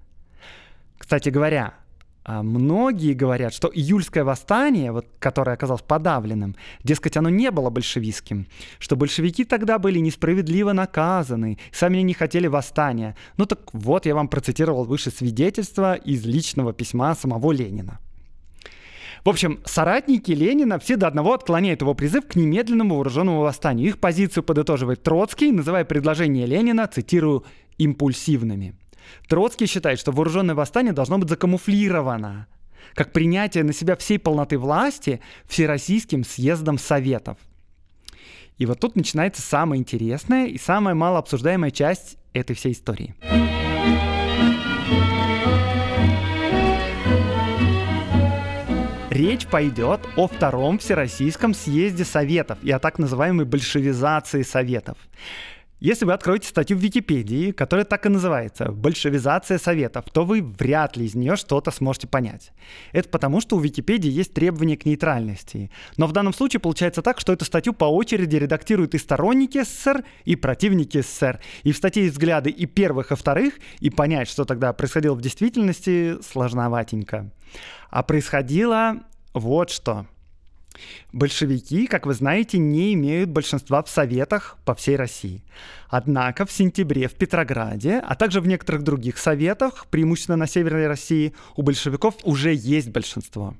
Кстати 0.97 1.29
говоря, 1.29 1.73
а 2.25 2.41
многие 2.41 3.13
говорят, 3.13 3.53
что 3.53 3.69
июльское 3.73 4.23
восстание, 4.23 4.93
вот, 4.93 5.07
которое 5.19 5.55
оказалось 5.55 5.81
подавленным, 5.81 6.55
дескать, 6.83 7.17
оно 7.17 7.29
не 7.29 7.51
было 7.51 7.69
большевистским, 7.69 8.47
что 8.79 8.95
большевики 8.95 9.43
тогда 9.43 9.77
были 9.77 9.99
несправедливо 9.99 10.71
наказаны, 10.71 11.57
сами 11.73 11.97
не 11.97 12.13
хотели 12.13 12.47
восстания. 12.47 13.17
Ну 13.35 13.45
так 13.45 13.73
вот, 13.73 14.05
я 14.05 14.15
вам 14.15 14.29
процитировал 14.29 14.85
выше 14.85 15.11
свидетельство 15.11 15.95
из 15.95 16.25
личного 16.25 16.71
письма 16.71 17.13
самого 17.15 17.51
Ленина. 17.51 17.99
В 19.23 19.29
общем, 19.29 19.61
соратники 19.65 20.31
Ленина 20.31 20.79
все 20.79 20.97
до 20.97 21.07
одного 21.07 21.33
отклоняют 21.33 21.81
его 21.81 21.93
призыв 21.93 22.27
к 22.27 22.35
немедленному 22.35 22.95
вооруженному 22.95 23.39
восстанию. 23.41 23.87
Их 23.87 23.99
позицию 23.99 24.43
подытоживает 24.43 25.01
Троцкий, 25.01 25.51
называя 25.51 25.85
предложения 25.85 26.45
Ленина, 26.45 26.87
цитирую, 26.87 27.45
импульсивными. 27.77 28.75
Троцкий 29.27 29.65
считает, 29.65 29.99
что 29.99 30.11
вооруженное 30.11 30.55
восстание 30.55 30.93
должно 30.93 31.17
быть 31.17 31.29
закамуфлировано 31.29 32.47
как 32.93 33.11
принятие 33.11 33.63
на 33.63 33.73
себя 33.73 33.95
всей 33.95 34.19
полноты 34.19 34.57
власти 34.57 35.21
Всероссийским 35.47 36.23
съездом 36.23 36.77
Советов. 36.77 37.37
И 38.57 38.65
вот 38.65 38.79
тут 38.79 38.95
начинается 38.95 39.41
самая 39.41 39.79
интересная 39.79 40.47
и 40.47 40.57
самая 40.57 40.93
малообсуждаемая 40.93 41.71
часть 41.71 42.17
этой 42.33 42.55
всей 42.55 42.73
истории. 42.73 43.15
Речь 49.13 49.45
пойдет 49.45 49.99
о 50.15 50.27
Втором 50.27 50.79
Всероссийском 50.79 51.53
съезде 51.53 52.03
Советов 52.03 52.57
и 52.63 52.71
о 52.71 52.79
так 52.79 52.97
называемой 52.97 53.45
большевизации 53.45 54.41
Советов. 54.41 54.97
Если 55.83 56.05
вы 56.05 56.13
откроете 56.13 56.47
статью 56.47 56.77
в 56.77 56.79
Википедии, 56.79 57.51
которая 57.51 57.83
так 57.83 58.05
и 58.05 58.09
называется 58.09 58.71
«Большевизация 58.71 59.57
Советов», 59.57 60.05
то 60.13 60.23
вы 60.23 60.41
вряд 60.41 60.95
ли 60.95 61.05
из 61.05 61.13
нее 61.13 61.35
что-то 61.35 61.71
сможете 61.71 62.07
понять. 62.07 62.53
Это 62.93 63.09
потому, 63.09 63.41
что 63.41 63.57
у 63.57 63.59
Википедии 63.59 64.09
есть 64.09 64.33
требования 64.33 64.77
к 64.77 64.85
нейтральности. 64.85 65.71
Но 65.97 66.07
в 66.07 66.13
данном 66.13 66.33
случае 66.33 66.61
получается 66.61 67.01
так, 67.01 67.19
что 67.19 67.33
эту 67.33 67.43
статью 67.43 67.73
по 67.73 67.83
очереди 67.83 68.37
редактируют 68.37 68.95
и 68.95 68.97
сторонники 68.97 69.61
СССР, 69.61 70.05
и 70.23 70.37
противники 70.37 71.01
СССР. 71.01 71.41
И 71.63 71.73
в 71.73 71.75
статье 71.75 72.03
есть 72.03 72.13
взгляды 72.13 72.49
и 72.49 72.65
первых, 72.65 73.11
и 73.11 73.17
вторых, 73.17 73.55
и 73.81 73.89
понять, 73.89 74.29
что 74.29 74.45
тогда 74.45 74.71
происходило 74.71 75.15
в 75.15 75.21
действительности, 75.21 76.15
сложноватенько. 76.21 77.29
А 77.89 78.03
происходило 78.03 79.01
вот 79.33 79.69
что– 79.69 80.05
Большевики, 81.11 81.87
как 81.87 82.05
вы 82.05 82.13
знаете, 82.13 82.57
не 82.57 82.93
имеют 82.93 83.29
большинства 83.29 83.83
в 83.83 83.89
советах 83.89 84.57
по 84.65 84.73
всей 84.73 84.95
России. 84.95 85.43
Однако 85.87 86.45
в 86.45 86.51
сентябре 86.51 87.07
в 87.07 87.13
Петрограде, 87.13 87.99
а 87.99 88.15
также 88.15 88.41
в 88.41 88.47
некоторых 88.47 88.83
других 88.83 89.17
советах, 89.17 89.87
преимущественно 89.87 90.37
на 90.37 90.47
Северной 90.47 90.87
России, 90.87 91.33
у 91.55 91.61
большевиков 91.61 92.15
уже 92.23 92.53
есть 92.53 92.89
большинство. 92.89 93.55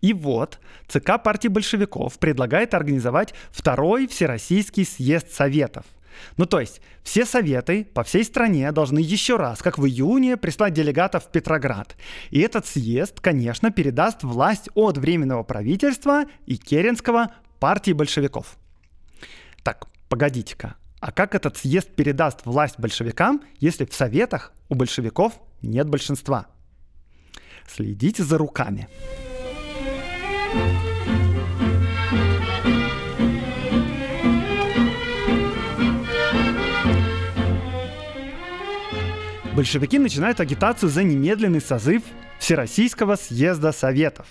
И 0.00 0.12
вот 0.12 0.58
ЦК 0.88 1.22
партии 1.22 1.48
большевиков 1.48 2.18
предлагает 2.18 2.74
организовать 2.74 3.34
второй 3.50 4.06
Всероссийский 4.06 4.84
съезд 4.84 5.32
Советов– 5.32 5.84
ну 6.36 6.46
то 6.46 6.60
есть 6.60 6.80
все 7.02 7.24
советы 7.24 7.84
по 7.84 8.02
всей 8.02 8.24
стране 8.24 8.70
должны 8.72 8.98
еще 8.98 9.36
раз, 9.36 9.62
как 9.62 9.78
в 9.78 9.86
июне, 9.86 10.36
прислать 10.36 10.74
делегатов 10.74 11.24
в 11.24 11.30
Петроград. 11.30 11.96
И 12.30 12.40
этот 12.40 12.66
съезд, 12.66 13.20
конечно, 13.20 13.70
передаст 13.70 14.22
власть 14.22 14.68
от 14.74 14.98
Временного 14.98 15.42
правительства 15.42 16.24
и 16.46 16.56
Керенского 16.56 17.32
партии 17.58 17.92
большевиков. 17.92 18.56
Так, 19.62 19.86
погодите-ка, 20.08 20.76
а 21.00 21.12
как 21.12 21.34
этот 21.34 21.56
съезд 21.56 21.90
передаст 21.94 22.44
власть 22.44 22.78
большевикам, 22.78 23.42
если 23.58 23.84
в 23.84 23.94
советах 23.94 24.52
у 24.68 24.74
большевиков 24.74 25.40
нет 25.62 25.88
большинства? 25.88 26.46
Следите 27.66 28.22
за 28.22 28.36
руками. 28.36 28.88
Большевики 39.54 39.98
начинают 39.98 40.40
агитацию 40.40 40.90
за 40.90 41.02
немедленный 41.02 41.60
созыв 41.60 42.02
Всероссийского 42.38 43.16
съезда 43.16 43.72
Советов. 43.72 44.26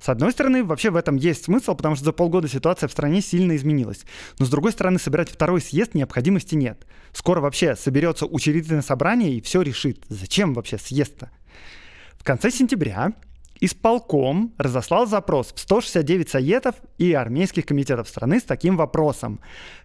С 0.00 0.08
одной 0.08 0.32
стороны, 0.32 0.64
вообще 0.64 0.90
в 0.90 0.96
этом 0.96 1.16
есть 1.16 1.44
смысл, 1.44 1.74
потому 1.74 1.94
что 1.94 2.06
за 2.06 2.12
полгода 2.12 2.48
ситуация 2.48 2.88
в 2.88 2.92
стране 2.92 3.20
сильно 3.20 3.54
изменилась. 3.56 4.04
Но 4.38 4.46
с 4.46 4.50
другой 4.50 4.72
стороны, 4.72 4.98
собирать 4.98 5.30
второй 5.30 5.60
съезд 5.60 5.94
необходимости 5.94 6.54
нет. 6.54 6.86
Скоро 7.12 7.40
вообще 7.40 7.76
соберется 7.76 8.26
учредительное 8.26 8.82
собрание 8.82 9.34
и 9.34 9.40
все 9.40 9.62
решит. 9.62 10.02
Зачем 10.08 10.54
вообще 10.54 10.78
съезд-то? 10.78 11.30
В 12.18 12.24
конце 12.24 12.50
сентября 12.50 13.12
исполком 13.60 14.52
разослал 14.58 15.06
запрос 15.06 15.52
в 15.54 15.60
169 15.60 16.28
советов 16.28 16.74
и 16.98 17.12
армейских 17.12 17.66
комитетов 17.66 18.08
страны 18.08 18.40
с 18.40 18.44
таким 18.44 18.76
вопросом. 18.76 19.40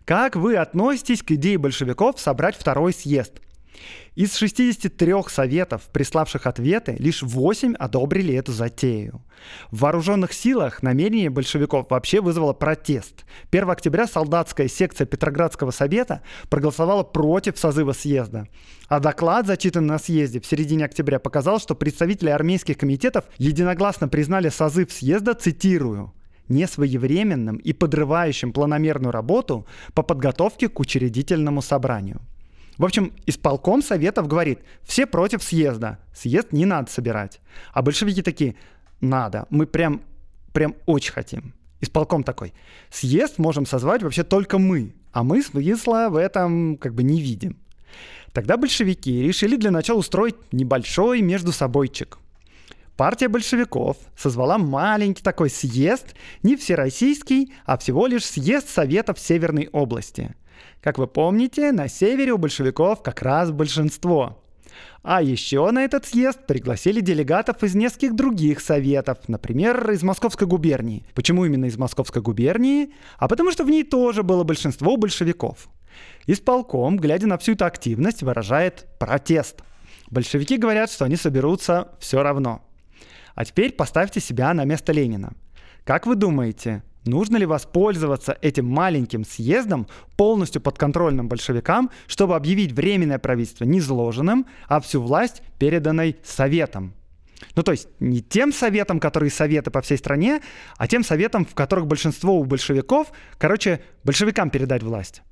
Как 0.05 0.35
вы 0.35 0.55
относитесь 0.55 1.21
к 1.21 1.31
идее 1.31 1.57
большевиков 1.57 2.19
собрать 2.19 2.55
второй 2.55 2.93
съезд? 2.93 3.41
Из 4.15 4.35
63 4.35 5.13
советов, 5.27 5.83
приславших 5.93 6.45
ответы, 6.45 6.95
лишь 6.99 7.21
8 7.21 7.75
одобрили 7.75 8.35
эту 8.35 8.51
затею. 8.51 9.21
В 9.71 9.79
вооруженных 9.79 10.33
силах 10.33 10.83
намерение 10.83 11.29
большевиков 11.29 11.89
вообще 11.89 12.19
вызвало 12.19 12.53
протест. 12.53 13.25
1 13.51 13.69
октября 13.69 14.07
солдатская 14.07 14.67
секция 14.67 15.05
Петроградского 15.05 15.71
совета 15.71 16.21
проголосовала 16.49 17.03
против 17.03 17.57
созыва 17.57 17.93
съезда. 17.93 18.47
А 18.87 18.99
доклад, 18.99 19.47
зачитанный 19.47 19.87
на 19.87 19.99
съезде 19.99 20.39
в 20.39 20.45
середине 20.45 20.85
октября, 20.85 21.19
показал, 21.19 21.59
что 21.59 21.75
представители 21.75 22.29
армейских 22.29 22.77
комитетов 22.77 23.25
единогласно 23.37 24.07
признали 24.07 24.49
созыв 24.49 24.91
съезда, 24.91 25.33
цитирую, 25.35 26.13
несвоевременным 26.49 27.57
и 27.57 27.71
подрывающим 27.73 28.51
планомерную 28.51 29.11
работу 29.11 29.65
по 29.93 30.03
подготовке 30.03 30.67
к 30.67 30.79
учредительному 30.79 31.61
собранию. 31.61 32.21
В 32.79 32.85
общем, 32.85 33.11
исполком 33.25 33.83
Советов 33.83 34.29
говорит, 34.29 34.59
все 34.83 35.05
против 35.05 35.43
съезда. 35.43 35.99
Съезд 36.15 36.53
не 36.53 36.65
надо 36.65 36.89
собирать. 36.89 37.41
А 37.73 37.81
большевики 37.81 38.21
такие, 38.21 38.55
надо, 39.01 39.47
мы 39.49 39.67
прям, 39.67 40.01
прям 40.53 40.75
очень 40.85 41.11
хотим. 41.11 41.53
Исполком 41.81 42.23
такой, 42.23 42.53
съезд 42.89 43.37
можем 43.37 43.65
созвать 43.65 44.01
вообще 44.01 44.23
только 44.23 44.59
мы, 44.59 44.95
а 45.11 45.23
мы 45.25 45.41
смысла 45.41 46.07
в 46.09 46.15
этом 46.15 46.77
как 46.77 46.93
бы 46.93 47.03
не 47.03 47.21
видим. 47.21 47.57
Тогда 48.31 48.55
большевики 48.55 49.23
решили 49.23 49.57
для 49.57 49.71
начала 49.71 49.99
устроить 49.99 50.35
небольшой 50.53 51.21
между 51.21 51.51
собойчик. 51.51 52.17
Партия 52.95 53.27
большевиков 53.27 53.97
созвала 54.17 54.57
маленький 54.57 55.23
такой 55.23 55.49
съезд, 55.49 56.15
не 56.43 56.55
всероссийский, 56.55 57.53
а 57.65 57.77
всего 57.77 58.07
лишь 58.07 58.25
съезд 58.25 58.69
Советов 58.69 59.19
Северной 59.19 59.67
области– 59.73 60.33
как 60.81 60.97
вы 60.97 61.07
помните, 61.07 61.71
на 61.71 61.87
севере 61.87 62.31
у 62.31 62.37
большевиков 62.37 63.01
как 63.01 63.21
раз 63.21 63.51
большинство. 63.51 64.41
А 65.01 65.21
еще 65.21 65.69
на 65.71 65.83
этот 65.83 66.05
съезд 66.05 66.45
пригласили 66.45 66.99
делегатов 66.99 67.63
из 67.63 67.73
нескольких 67.73 68.15
других 68.15 68.59
советов, 68.59 69.17
например, 69.27 69.89
из 69.91 70.03
Московской 70.03 70.47
губернии. 70.47 71.05
Почему 71.15 71.45
именно 71.45 71.65
из 71.65 71.77
Московской 71.77 72.21
губернии? 72.21 72.93
А 73.17 73.27
потому 73.27 73.51
что 73.51 73.63
в 73.63 73.69
ней 73.69 73.83
тоже 73.83 74.23
было 74.23 74.43
большинство 74.43 74.97
большевиков. 74.97 75.69
Исполком, 76.27 76.97
глядя 76.97 77.27
на 77.27 77.37
всю 77.37 77.53
эту 77.53 77.65
активность, 77.65 78.23
выражает 78.23 78.87
протест. 78.99 79.63
Большевики 80.09 80.57
говорят, 80.57 80.91
что 80.91 81.05
они 81.05 81.15
соберутся 81.15 81.89
все 81.99 82.21
равно. 82.21 82.61
А 83.35 83.45
теперь 83.45 83.73
поставьте 83.73 84.19
себя 84.19 84.53
на 84.53 84.65
место 84.65 84.91
Ленина. 84.91 85.33
Как 85.85 86.05
вы 86.05 86.15
думаете, 86.15 86.83
Нужно 87.09 87.37
ли 87.37 87.45
воспользоваться 87.47 88.37
этим 88.39 88.67
маленьким 88.67 89.25
съездом, 89.25 89.87
полностью 90.15 90.61
подконтрольным 90.61 91.27
большевикам, 91.27 91.89
чтобы 92.05 92.35
объявить 92.35 92.71
временное 92.71 93.17
правительство 93.17 93.65
незложенным, 93.65 94.45
а 94.67 94.79
всю 94.79 95.01
власть 95.01 95.41
переданной 95.57 96.17
Советам? 96.23 96.93
Ну, 97.55 97.63
то 97.63 97.71
есть 97.71 97.87
не 97.99 98.21
тем 98.21 98.53
советом, 98.53 98.99
которые 98.99 99.31
советы 99.31 99.71
по 99.71 99.81
всей 99.81 99.97
стране, 99.97 100.41
а 100.77 100.87
тем 100.87 101.03
советом, 101.03 101.45
в 101.45 101.55
которых 101.55 101.87
большинство 101.87 102.39
у 102.39 102.43
большевиков, 102.43 103.07
короче, 103.39 103.81
большевикам 104.03 104.51
передать 104.51 104.83
власть. 104.83 105.23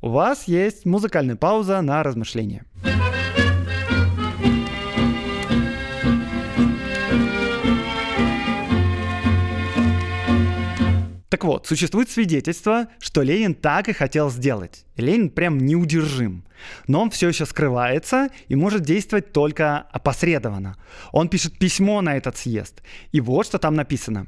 У 0.00 0.08
вас 0.08 0.44
есть 0.48 0.86
музыкальная 0.86 1.36
пауза 1.36 1.82
на 1.82 2.02
размышление. 2.02 2.64
Так 11.38 11.44
вот, 11.44 11.68
существует 11.68 12.10
свидетельство, 12.10 12.88
что 12.98 13.22
Ленин 13.22 13.54
так 13.54 13.88
и 13.88 13.92
хотел 13.92 14.28
сделать. 14.28 14.84
Ленин 14.96 15.30
прям 15.30 15.58
неудержим. 15.58 16.44
Но 16.88 17.00
он 17.00 17.10
все 17.10 17.28
еще 17.28 17.46
скрывается 17.46 18.30
и 18.48 18.56
может 18.56 18.82
действовать 18.82 19.32
только 19.32 19.78
опосредованно. 19.92 20.76
Он 21.12 21.28
пишет 21.28 21.56
письмо 21.56 22.00
на 22.00 22.16
этот 22.16 22.36
съезд. 22.36 22.82
И 23.12 23.20
вот 23.20 23.46
что 23.46 23.60
там 23.60 23.74
написано. 23.74 24.26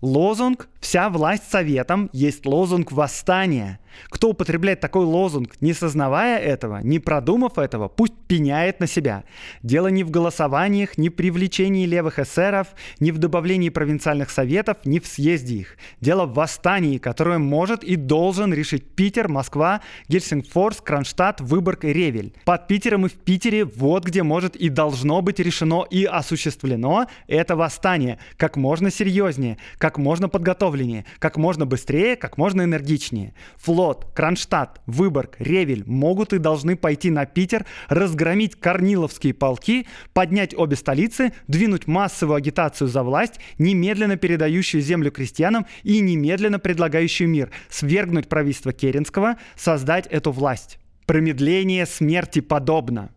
Лозунг 0.00 0.68
«Вся 0.80 1.10
власть 1.10 1.50
советом» 1.50 2.08
есть 2.12 2.46
лозунг 2.46 2.90
восстания– 2.90 3.78
кто 4.08 4.30
употребляет 4.30 4.80
такой 4.80 5.04
лозунг, 5.04 5.54
не 5.60 5.72
сознавая 5.72 6.38
этого, 6.38 6.80
не 6.82 6.98
продумав 6.98 7.58
этого, 7.58 7.88
пусть 7.88 8.14
пеняет 8.28 8.80
на 8.80 8.86
себя. 8.86 9.24
Дело 9.62 9.88
не 9.88 10.04
в 10.04 10.10
голосованиях, 10.10 10.98
не 10.98 11.08
в 11.08 11.14
привлечении 11.14 11.86
левых 11.86 12.18
эсеров, 12.18 12.68
не 12.98 13.12
в 13.12 13.18
добавлении 13.18 13.68
провинциальных 13.68 14.30
советов, 14.30 14.78
не 14.84 15.00
в 15.00 15.06
съезде 15.06 15.56
их. 15.56 15.76
Дело 16.00 16.26
в 16.26 16.34
восстании, 16.34 16.98
которое 16.98 17.38
может 17.38 17.84
и 17.84 17.96
должен 17.96 18.54
решить 18.54 18.84
Питер, 18.94 19.28
Москва, 19.28 19.80
Гельсингфорс, 20.08 20.80
Кронштадт, 20.80 21.40
Выборг 21.40 21.84
и 21.84 21.92
Ревель. 21.92 22.34
Под 22.44 22.66
Питером 22.66 23.06
и 23.06 23.08
в 23.08 23.14
Питере 23.14 23.64
вот 23.64 24.04
где 24.04 24.22
может 24.22 24.56
и 24.56 24.68
должно 24.68 25.22
быть 25.22 25.40
решено 25.40 25.84
и 25.88 26.04
осуществлено 26.04 27.06
это 27.26 27.56
восстание 27.56 28.18
как 28.36 28.56
можно 28.56 28.90
серьезнее, 28.90 29.58
как 29.78 29.89
можно 29.98 30.28
подготовленнее, 30.28 31.04
как 31.18 31.36
можно 31.36 31.66
быстрее, 31.66 32.16
как 32.16 32.38
можно 32.38 32.62
энергичнее. 32.62 33.34
Флот, 33.56 34.06
Кронштадт, 34.14 34.80
Выборг, 34.86 35.36
Ревель 35.38 35.84
могут 35.86 36.32
и 36.32 36.38
должны 36.38 36.76
пойти 36.76 37.10
на 37.10 37.26
Питер, 37.26 37.66
разгромить 37.88 38.56
корниловские 38.56 39.34
полки, 39.34 39.86
поднять 40.12 40.54
обе 40.54 40.76
столицы, 40.76 41.32
двинуть 41.48 41.86
массовую 41.86 42.36
агитацию 42.36 42.88
за 42.88 43.02
власть, 43.02 43.40
немедленно 43.58 44.16
передающую 44.16 44.82
землю 44.82 45.10
крестьянам 45.10 45.66
и 45.82 46.00
немедленно 46.00 46.58
предлагающую 46.58 47.28
мир, 47.28 47.50
свергнуть 47.68 48.28
правительство 48.28 48.72
Керенского, 48.72 49.36
создать 49.56 50.06
эту 50.06 50.32
власть. 50.32 50.78
Промедление 51.06 51.86
смерти 51.86 52.40
подобно. 52.40 53.10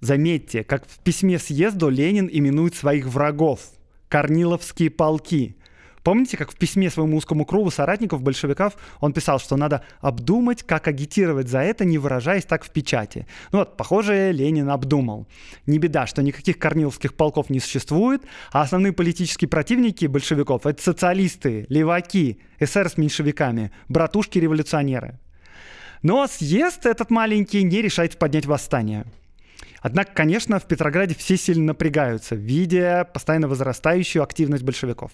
Заметьте, 0.00 0.62
как 0.64 0.86
в 0.86 0.98
письме 0.98 1.38
съезду 1.38 1.88
Ленин 1.88 2.28
именует 2.30 2.74
своих 2.74 3.06
врагов– 3.06 3.60
корниловские 4.08 4.90
полки– 4.90 5.56
Помните, 6.06 6.36
как 6.36 6.52
в 6.52 6.56
письме 6.56 6.88
своему 6.88 7.16
узкому 7.16 7.44
кругу 7.44 7.72
соратников 7.72 8.22
большевиков 8.22 8.74
он 9.00 9.12
писал, 9.12 9.40
что 9.40 9.56
надо 9.56 9.82
обдумать, 10.00 10.62
как 10.62 10.86
агитировать 10.86 11.48
за 11.48 11.58
это, 11.58 11.84
не 11.84 11.98
выражаясь 11.98 12.44
так 12.44 12.62
в 12.62 12.70
печати. 12.70 13.26
Ну 13.50 13.58
вот, 13.58 13.76
похоже, 13.76 14.30
Ленин 14.30 14.70
обдумал. 14.70 15.26
Не 15.66 15.80
беда, 15.80 16.06
что 16.06 16.22
никаких 16.22 16.60
корниловских 16.60 17.14
полков 17.14 17.50
не 17.50 17.58
существует, 17.58 18.22
а 18.52 18.62
основные 18.62 18.92
политические 18.92 19.48
противники 19.48 20.06
большевиков— 20.06 20.64
это 20.66 20.80
социалисты, 20.80 21.66
леваки, 21.70 22.38
эсер 22.60 22.88
с 22.88 22.96
меньшевиками, 22.96 23.72
братушки-революционеры. 23.88 25.18
Но 26.02 26.28
съезд 26.28 26.86
этот 26.86 27.10
маленький 27.10 27.64
не 27.64 27.82
решает 27.82 28.16
поднять 28.16 28.46
восстание. 28.46 29.06
Однако, 29.80 30.12
конечно, 30.14 30.58
в 30.58 30.66
Петрограде 30.66 31.14
все 31.14 31.36
сильно 31.36 31.66
напрягаются, 31.66 32.34
видя 32.34 33.08
постоянно 33.12 33.48
возрастающую 33.48 34.22
активность 34.22 34.64
большевиков. 34.64 35.12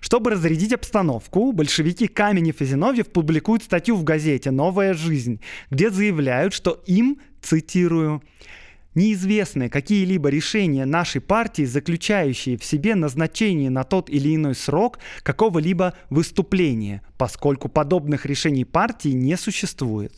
Чтобы 0.00 0.30
разрядить 0.30 0.72
обстановку, 0.72 1.52
большевики 1.52 2.08
Каменев 2.08 2.60
и 2.60 2.64
Зиновьев 2.64 3.08
публикуют 3.08 3.62
статью 3.62 3.96
в 3.96 4.04
газете 4.04 4.50
«Новая 4.50 4.94
жизнь», 4.94 5.40
где 5.70 5.90
заявляют, 5.90 6.52
что 6.52 6.82
им, 6.86 7.20
цитирую, 7.40 8.22
неизвестны 8.94 9.68
какие-либо 9.68 10.28
решения 10.28 10.84
нашей 10.84 11.20
партии, 11.20 11.64
заключающие 11.64 12.58
в 12.58 12.64
себе 12.64 12.94
назначение 12.94 13.70
на 13.70 13.84
тот 13.84 14.10
или 14.10 14.34
иной 14.34 14.54
срок 14.54 14.98
какого-либо 15.22 15.94
выступления, 16.10 17.02
поскольку 17.16 17.68
подобных 17.68 18.26
решений 18.26 18.64
партии 18.64 19.10
не 19.10 19.36
существует. 19.36 20.12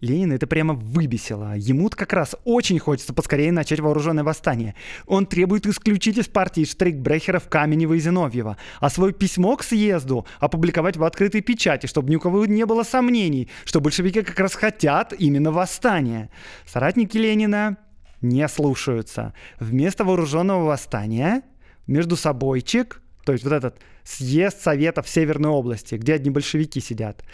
Ленина 0.00 0.34
это 0.34 0.46
прямо 0.46 0.74
выбесило. 0.74 1.54
ему 1.56 1.88
как 1.88 2.12
раз 2.12 2.36
очень 2.44 2.78
хочется 2.78 3.14
поскорее 3.14 3.50
начать 3.52 3.80
вооруженное 3.80 4.24
восстание. 4.24 4.74
Он 5.06 5.26
требует 5.26 5.66
исключить 5.66 6.18
из 6.18 6.26
партии 6.26 6.64
штрикбрехеров 6.64 7.48
Каменева 7.48 7.94
и 7.94 7.98
Зиновьева, 7.98 8.56
а 8.80 8.90
свое 8.90 9.12
письмо 9.12 9.56
к 9.56 9.62
съезду 9.62 10.26
опубликовать 10.38 10.96
в 10.96 11.04
открытой 11.04 11.40
печати, 11.40 11.86
чтобы 11.86 12.10
ни 12.10 12.16
у 12.16 12.20
кого 12.20 12.44
не 12.44 12.66
было 12.66 12.82
сомнений, 12.82 13.48
что 13.64 13.80
большевики 13.80 14.22
как 14.22 14.38
раз 14.38 14.54
хотят 14.54 15.14
именно 15.18 15.50
восстания. 15.50 16.30
Соратники 16.66 17.16
Ленина 17.16 17.78
не 18.20 18.46
слушаются. 18.48 19.32
Вместо 19.60 20.04
вооруженного 20.04 20.64
восстания 20.64 21.42
между 21.86 22.16
собойчик, 22.16 23.00
то 23.24 23.32
есть 23.32 23.44
вот 23.44 23.52
этот 23.52 23.78
съезд 24.04 24.60
Советов 24.60 25.08
Северной 25.08 25.50
области, 25.50 25.94
где 25.94 26.14
одни 26.14 26.30
большевики 26.30 26.80
сидят, 26.80 27.24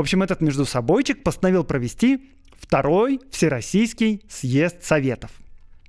в 0.00 0.02
общем, 0.02 0.22
этот 0.22 0.40
междусобойчик 0.40 1.22
постановил 1.22 1.62
провести 1.62 2.30
второй 2.58 3.20
Всероссийский 3.30 4.22
съезд 4.30 4.82
Советов. 4.82 5.30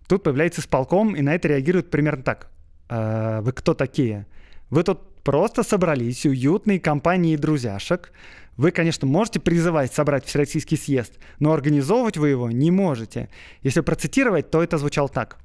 Тут 0.09 0.23
появляется 0.23 0.59
исполком, 0.59 1.15
и 1.15 1.21
на 1.21 1.33
это 1.33 1.47
реагирует 1.47 1.89
примерно 1.89 2.21
так. 2.21 2.51
«Э, 2.89 3.39
вы 3.41 3.53
кто 3.53 3.73
такие? 3.73 4.27
Вы 4.69 4.83
тут 4.83 5.23
просто 5.23 5.63
собрались 5.63 6.25
уютные 6.25 6.81
компании 6.81 7.37
друзьяшек. 7.37 8.11
Вы, 8.57 8.71
конечно, 8.71 9.07
можете 9.07 9.39
призывать 9.39 9.93
собрать 9.93 10.25
Всероссийский 10.25 10.75
съезд, 10.75 11.13
но 11.39 11.53
организовывать 11.53 12.17
вы 12.17 12.31
его 12.31 12.51
не 12.51 12.69
можете. 12.69 13.29
Если 13.61 13.79
процитировать, 13.79 14.51
то 14.51 14.61
это 14.61 14.77
звучало 14.77 15.07
так. 15.07 15.37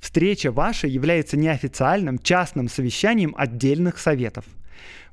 Встреча 0.00 0.50
ваша 0.50 0.88
является 0.88 1.36
неофициальным 1.36 2.18
частным 2.18 2.68
совещанием 2.68 3.36
отдельных 3.38 3.98
советов– 3.98 4.46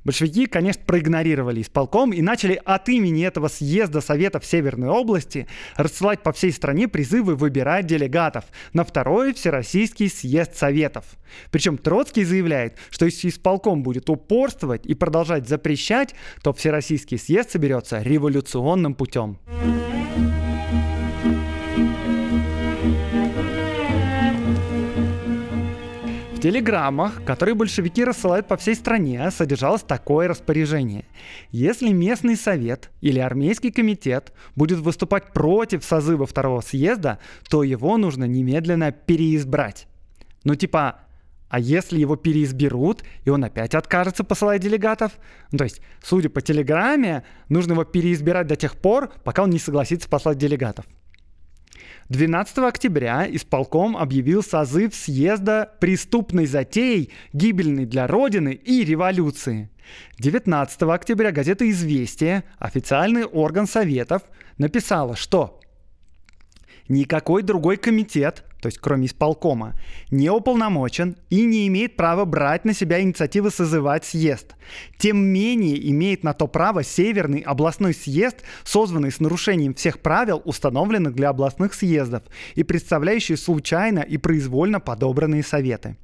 Большевики, 0.04 0.46
конечно, 0.46 0.82
проигнорировали 0.84 1.62
исполком 1.62 2.12
и 2.12 2.22
начали 2.22 2.60
от 2.64 2.88
имени 2.88 3.24
этого 3.24 3.48
съезда 3.48 4.00
Советов 4.00 4.44
Северной 4.44 4.88
области 4.88 5.46
рассылать 5.76 6.22
по 6.22 6.32
всей 6.32 6.52
стране 6.52 6.88
призывы 6.88 7.36
выбирать 7.36 7.86
делегатов 7.86 8.44
на 8.72 8.84
второй 8.84 9.32
Всероссийский 9.32 10.08
съезд 10.08 10.56
Советов. 10.56 11.04
Причем 11.50 11.78
Троцкий 11.78 12.24
заявляет, 12.24 12.76
что 12.90 13.04
если 13.04 13.28
исполком 13.28 13.82
будет 13.82 14.10
упорствовать 14.10 14.86
и 14.86 14.94
продолжать 14.94 15.48
запрещать, 15.48 16.14
то 16.42 16.52
Всероссийский 16.52 17.18
съезд 17.18 17.52
соберется 17.52 18.02
революционным 18.02 18.94
путем. 18.94 19.38
Телеграммах, 26.42 27.24
которые 27.24 27.54
большевики 27.54 28.04
рассылают 28.04 28.48
по 28.48 28.56
всей 28.56 28.74
стране, 28.74 29.30
содержалось 29.30 29.82
такое 29.82 30.26
распоряжение. 30.26 31.04
Если 31.52 31.92
местный 31.92 32.34
совет 32.34 32.90
или 33.00 33.20
армейский 33.20 33.70
комитет 33.70 34.32
будет 34.56 34.80
выступать 34.80 35.32
против 35.32 35.84
созыва 35.84 36.26
второго 36.26 36.60
съезда, 36.60 37.20
то 37.48 37.62
его 37.62 37.96
нужно 37.96 38.24
немедленно 38.24 38.90
переизбрать. 38.90 39.86
Ну 40.42 40.56
типа, 40.56 41.02
а 41.48 41.60
если 41.60 42.00
его 42.00 42.16
переизберут, 42.16 43.04
и 43.24 43.30
он 43.30 43.44
опять 43.44 43.76
откажется 43.76 44.24
посылать 44.24 44.62
делегатов? 44.62 45.12
Ну, 45.52 45.58
то 45.58 45.64
есть, 45.64 45.80
судя 46.02 46.28
по 46.28 46.40
телеграмме, 46.40 47.22
нужно 47.50 47.74
его 47.74 47.84
переизбирать 47.84 48.48
до 48.48 48.56
тех 48.56 48.76
пор, 48.76 49.12
пока 49.22 49.44
он 49.44 49.50
не 49.50 49.60
согласится 49.60 50.08
послать 50.08 50.38
делегатов. 50.38 50.86
12 52.08 52.58
октября 52.58 53.26
исполком 53.30 53.96
объявил 53.96 54.42
созыв 54.42 54.94
съезда 54.94 55.72
преступной 55.80 56.46
затеей, 56.46 57.10
гибельной 57.32 57.86
для 57.86 58.06
Родины 58.06 58.52
и 58.52 58.84
революции. 58.84 59.70
19 60.18 60.82
октября 60.82 61.32
газета 61.32 61.68
«Известия», 61.70 62.44
официальный 62.58 63.24
орган 63.24 63.66
Советов, 63.66 64.22
написала, 64.58 65.16
что 65.16 65.60
никакой 66.88 67.42
другой 67.42 67.76
комитет, 67.76 68.44
то 68.62 68.68
есть 68.68 68.78
кроме 68.78 69.06
исполкома, 69.06 69.74
не 70.12 70.30
уполномочен 70.30 71.16
и 71.30 71.44
не 71.44 71.66
имеет 71.66 71.96
права 71.96 72.24
брать 72.24 72.64
на 72.64 72.72
себя 72.72 73.00
инициативы 73.02 73.50
созывать 73.50 74.04
съезд. 74.04 74.54
Тем 74.98 75.18
менее 75.18 75.90
имеет 75.90 76.22
на 76.22 76.32
то 76.32 76.46
право 76.46 76.84
Северный 76.84 77.40
областной 77.40 77.92
съезд, 77.92 78.36
созванный 78.62 79.10
с 79.10 79.18
нарушением 79.18 79.74
всех 79.74 79.98
правил, 79.98 80.40
установленных 80.44 81.12
для 81.16 81.30
областных 81.30 81.74
съездов, 81.74 82.22
и 82.54 82.62
представляющий 82.62 83.36
случайно 83.36 83.98
и 83.98 84.16
произвольно 84.16 84.78
подобранные 84.78 85.42
советы. 85.42 85.96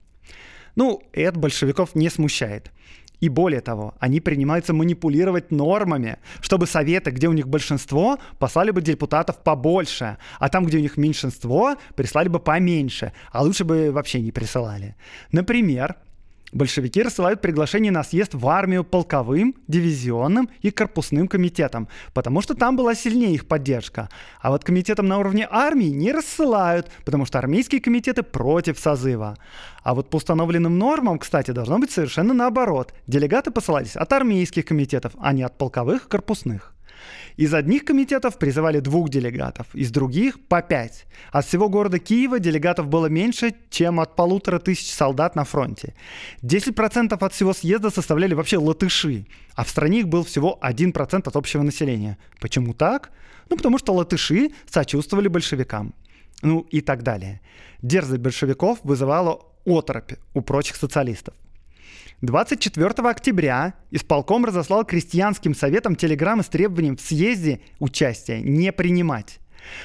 Ну, 0.74 1.00
это 1.12 1.38
большевиков 1.38 1.94
не 1.94 2.10
смущает. 2.10 2.72
И 3.20 3.28
более 3.28 3.60
того, 3.60 3.94
они 3.98 4.20
принимаются 4.20 4.72
манипулировать 4.72 5.50
нормами, 5.50 6.18
чтобы 6.40 6.66
советы, 6.66 7.10
где 7.10 7.28
у 7.28 7.32
них 7.32 7.48
большинство, 7.48 8.18
послали 8.38 8.70
бы 8.70 8.80
депутатов 8.80 9.38
побольше, 9.42 10.18
а 10.38 10.48
там, 10.48 10.64
где 10.66 10.78
у 10.78 10.80
них 10.80 10.96
меньшинство, 10.96 11.76
прислали 11.96 12.28
бы 12.28 12.38
поменьше, 12.38 13.12
а 13.32 13.42
лучше 13.42 13.64
бы 13.64 13.90
вообще 13.90 14.20
не 14.20 14.32
присылали. 14.32 14.94
Например, 15.32 15.96
Большевики 16.52 17.02
рассылают 17.02 17.42
приглашение 17.42 17.92
на 17.92 18.02
съезд 18.02 18.34
в 18.34 18.48
армию 18.48 18.82
полковым, 18.82 19.54
дивизионным 19.66 20.48
и 20.62 20.70
корпусным 20.70 21.28
комитетам, 21.28 21.88
потому 22.14 22.40
что 22.40 22.54
там 22.54 22.76
была 22.76 22.94
сильнее 22.94 23.34
их 23.34 23.46
поддержка. 23.46 24.08
А 24.40 24.50
вот 24.50 24.64
комитетам 24.64 25.08
на 25.08 25.18
уровне 25.18 25.46
армии 25.50 25.88
не 25.88 26.10
рассылают, 26.10 26.90
потому 27.04 27.26
что 27.26 27.38
армейские 27.38 27.82
комитеты 27.82 28.22
против 28.22 28.78
созыва. 28.78 29.36
А 29.82 29.94
вот 29.94 30.08
по 30.08 30.16
установленным 30.16 30.78
нормам, 30.78 31.18
кстати, 31.18 31.50
должно 31.50 31.78
быть 31.78 31.90
совершенно 31.90 32.32
наоборот. 32.32 32.94
Делегаты 33.06 33.50
посылались 33.50 33.96
от 33.96 34.10
армейских 34.12 34.64
комитетов, 34.64 35.12
а 35.18 35.34
не 35.34 35.42
от 35.42 35.58
полковых 35.58 36.06
и 36.06 36.08
корпусных. 36.08 36.74
Из 37.38 37.54
одних 37.54 37.84
комитетов 37.84 38.36
призывали 38.36 38.80
двух 38.80 39.10
делегатов, 39.10 39.68
из 39.72 39.92
других— 39.92 40.40
по 40.48 40.60
пять. 40.60 41.06
От 41.30 41.46
всего 41.46 41.68
города 41.68 42.00
Киева 42.00 42.40
делегатов 42.40 42.88
было 42.88 43.06
меньше, 43.06 43.54
чем 43.70 44.00
от 44.00 44.16
полутора 44.16 44.58
тысяч 44.58 44.92
солдат 44.92 45.36
на 45.36 45.44
фронте. 45.44 45.94
10% 46.42 47.22
от 47.22 47.32
всего 47.32 47.52
съезда 47.52 47.90
составляли 47.90 48.34
вообще 48.34 48.58
латыши, 48.58 49.26
а 49.54 49.62
в 49.62 49.68
стране 49.68 50.00
их 50.00 50.08
был 50.08 50.24
всего 50.24 50.58
1% 50.60 51.28
от 51.28 51.36
общего 51.36 51.62
населения. 51.62 52.18
Почему 52.40 52.74
так? 52.74 53.12
Ну, 53.50 53.56
потому 53.56 53.78
что 53.78 53.94
латыши 53.94 54.50
сочувствовали 54.68 55.28
большевикам. 55.28 55.94
Ну 56.42 56.66
и 56.72 56.80
так 56.80 57.04
далее. 57.04 57.40
Дерзость 57.82 58.20
большевиков 58.20 58.80
вызывала 58.82 59.38
оторопь 59.64 60.14
у 60.34 60.40
прочих 60.40 60.74
социалистов. 60.74 61.34
24 62.20 63.08
октября 63.08 63.74
исполком 63.92 64.44
разослал 64.44 64.84
крестьянским 64.84 65.54
советам 65.54 65.94
телеграммы 65.94 66.42
с 66.42 66.48
требованием 66.48 66.96
в 66.96 67.00
съезде 67.00 67.60
участия 67.78 68.40
не 68.40 68.72
принимать. 68.72 69.38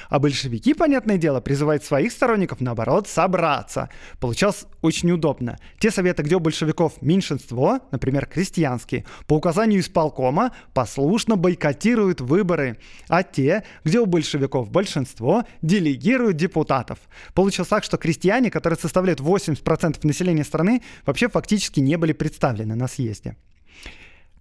А 0.08 0.18
большевики, 0.18 0.74
понятное 0.74 1.16
дело, 1.16 1.40
призывают 1.40 1.84
своих 1.84 2.12
сторонников, 2.12 2.60
наоборот, 2.60 3.08
собраться. 3.08 3.88
Получалось 4.20 4.66
очень 4.82 5.10
удобно. 5.10 5.58
Те 5.78 5.90
советы, 5.90 6.22
где 6.22 6.36
у 6.36 6.40
большевиков 6.40 7.00
меньшинство, 7.00 7.80
например, 7.90 8.26
крестьянские, 8.26 9.04
по 9.26 9.34
указанию 9.34 9.80
исполкома 9.80 10.52
послушно 10.72 11.36
бойкотируют 11.36 12.20
выборы, 12.20 12.78
а 13.08 13.22
те, 13.22 13.64
где 13.84 14.00
у 14.00 14.06
большевиков 14.06 14.70
большинство, 14.70 15.44
делегируют 15.62 16.36
депутатов. 16.36 16.98
Получилось 17.34 17.68
так, 17.68 17.84
что 17.84 17.96
крестьяне, 17.96 18.50
которые 18.50 18.78
составляют 18.78 19.20
80% 19.20 19.98
населения 20.06 20.44
страны, 20.44 20.82
вообще 21.06 21.28
фактически 21.28 21.80
не 21.80 21.96
были 21.96 22.12
представлены 22.12 22.74
на 22.74 22.88
съезде. 22.88 23.36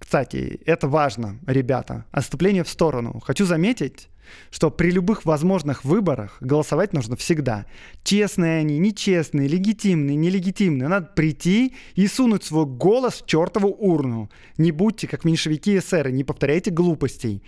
Кстати, 0.04 0.60
это 0.66 0.90
важно, 0.90 1.40
ребята. 1.48 2.06
Отступление 2.12 2.64
в 2.64 2.70
сторону. 2.70 3.22
Хочу 3.26 3.46
заметить, 3.46 4.10
что 4.52 4.70
при 4.72 4.92
любых 4.92 5.26
возможных 5.26 5.84
выборах 5.84 6.38
голосовать 6.42 6.94
нужно 6.94 7.16
всегда. 7.16 7.66
Честные 8.04 8.60
они, 8.60 8.78
нечестные, 8.78 9.48
легитимные, 9.48 10.16
нелегитимные. 10.16 10.88
Надо 10.88 11.08
прийти 11.16 11.76
и 11.96 12.08
сунуть 12.08 12.44
свой 12.44 12.66
голос 12.66 13.22
в 13.22 13.26
чертову 13.26 13.70
урну. 13.70 14.30
Не 14.58 14.72
будьте 14.72 15.08
как 15.08 15.26
меньшевики 15.26 15.74
и 15.74 15.80
эсеры, 15.80 16.12
не 16.12 16.24
повторяйте 16.24 16.72
глупостей. 16.72 17.44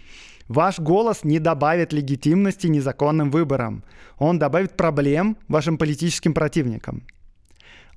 Ваш 0.48 0.80
голос 0.80 1.24
не 1.24 1.40
добавит 1.40 1.92
легитимности 1.92 2.68
незаконным 2.68 3.32
выборам. 3.32 3.84
Он 4.18 4.38
добавит 4.38 4.78
проблем 4.78 5.38
вашим 5.48 5.78
политическим 5.78 6.34
противникам. 6.34 7.04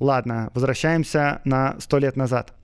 Ладно, 0.00 0.50
возвращаемся 0.54 1.42
на 1.44 1.78
сто 1.80 1.98
лет 1.98 2.16
назад 2.16 2.54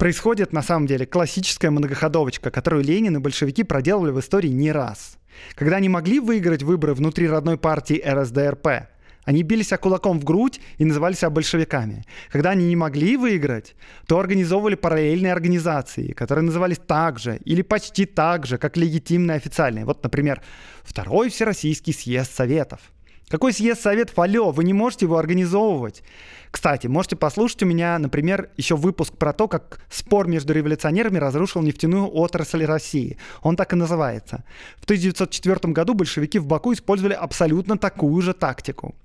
происходит 0.00 0.54
на 0.54 0.62
самом 0.62 0.86
деле 0.86 1.04
классическая 1.04 1.70
многоходовочка, 1.70 2.50
которую 2.50 2.82
Ленин 2.82 3.16
и 3.16 3.20
большевики 3.20 3.64
проделывали 3.64 4.12
в 4.12 4.18
истории 4.18 4.48
не 4.48 4.72
раз. 4.72 5.18
Когда 5.54 5.76
они 5.76 5.88
могли 5.88 6.20
выиграть 6.20 6.62
выборы 6.62 6.94
внутри 6.94 7.28
родной 7.28 7.56
партии 7.56 8.02
РСДРП, 8.04 8.88
они 9.24 9.42
бились 9.42 9.68
кулаком 9.80 10.18
в 10.18 10.24
грудь 10.24 10.60
и 10.78 10.84
называли 10.84 11.14
себя 11.14 11.30
большевиками. 11.30 12.04
Когда 12.30 12.50
они 12.50 12.66
не 12.66 12.76
могли 12.76 13.16
выиграть, 13.16 13.74
то 14.06 14.18
организовывали 14.18 14.74
параллельные 14.74 15.32
организации, 15.32 16.12
которые 16.12 16.44
назывались 16.44 16.78
так 16.78 17.18
же 17.18 17.36
или 17.44 17.62
почти 17.62 18.06
так 18.06 18.46
же, 18.46 18.58
как 18.58 18.76
легитимные 18.76 19.36
официальные. 19.36 19.84
Вот, 19.84 20.02
например, 20.02 20.42
Второй 20.82 21.28
Всероссийский 21.28 21.92
съезд 21.92 22.34
Советов– 22.34 22.80
какой 23.30 23.52
съезд 23.52 23.80
Советов? 23.80 24.18
Алло, 24.18 24.50
вы 24.50 24.64
не 24.64 24.72
можете 24.72 25.06
его 25.06 25.16
организовывать. 25.16 26.02
Кстати, 26.50 26.88
можете 26.88 27.14
послушать 27.14 27.62
у 27.62 27.66
меня, 27.66 27.96
например, 27.96 28.50
еще 28.56 28.74
выпуск 28.74 29.16
про 29.16 29.32
то, 29.32 29.46
как 29.46 29.80
спор 29.88 30.26
между 30.26 30.52
революционерами 30.52 31.18
разрушил 31.18 31.62
нефтяную 31.62 32.12
отрасль 32.12 32.64
России. 32.64 33.18
Он 33.42 33.54
так 33.54 33.72
и 33.72 33.76
называется. 33.76 34.42
В 34.78 34.84
1904 34.84 35.72
году 35.72 35.94
большевики 35.94 36.40
в 36.40 36.46
Баку 36.46 36.72
использовали 36.72 37.14
абсолютно 37.14 37.78
такую 37.78 38.20
же 38.20 38.34
тактику. 38.34 38.96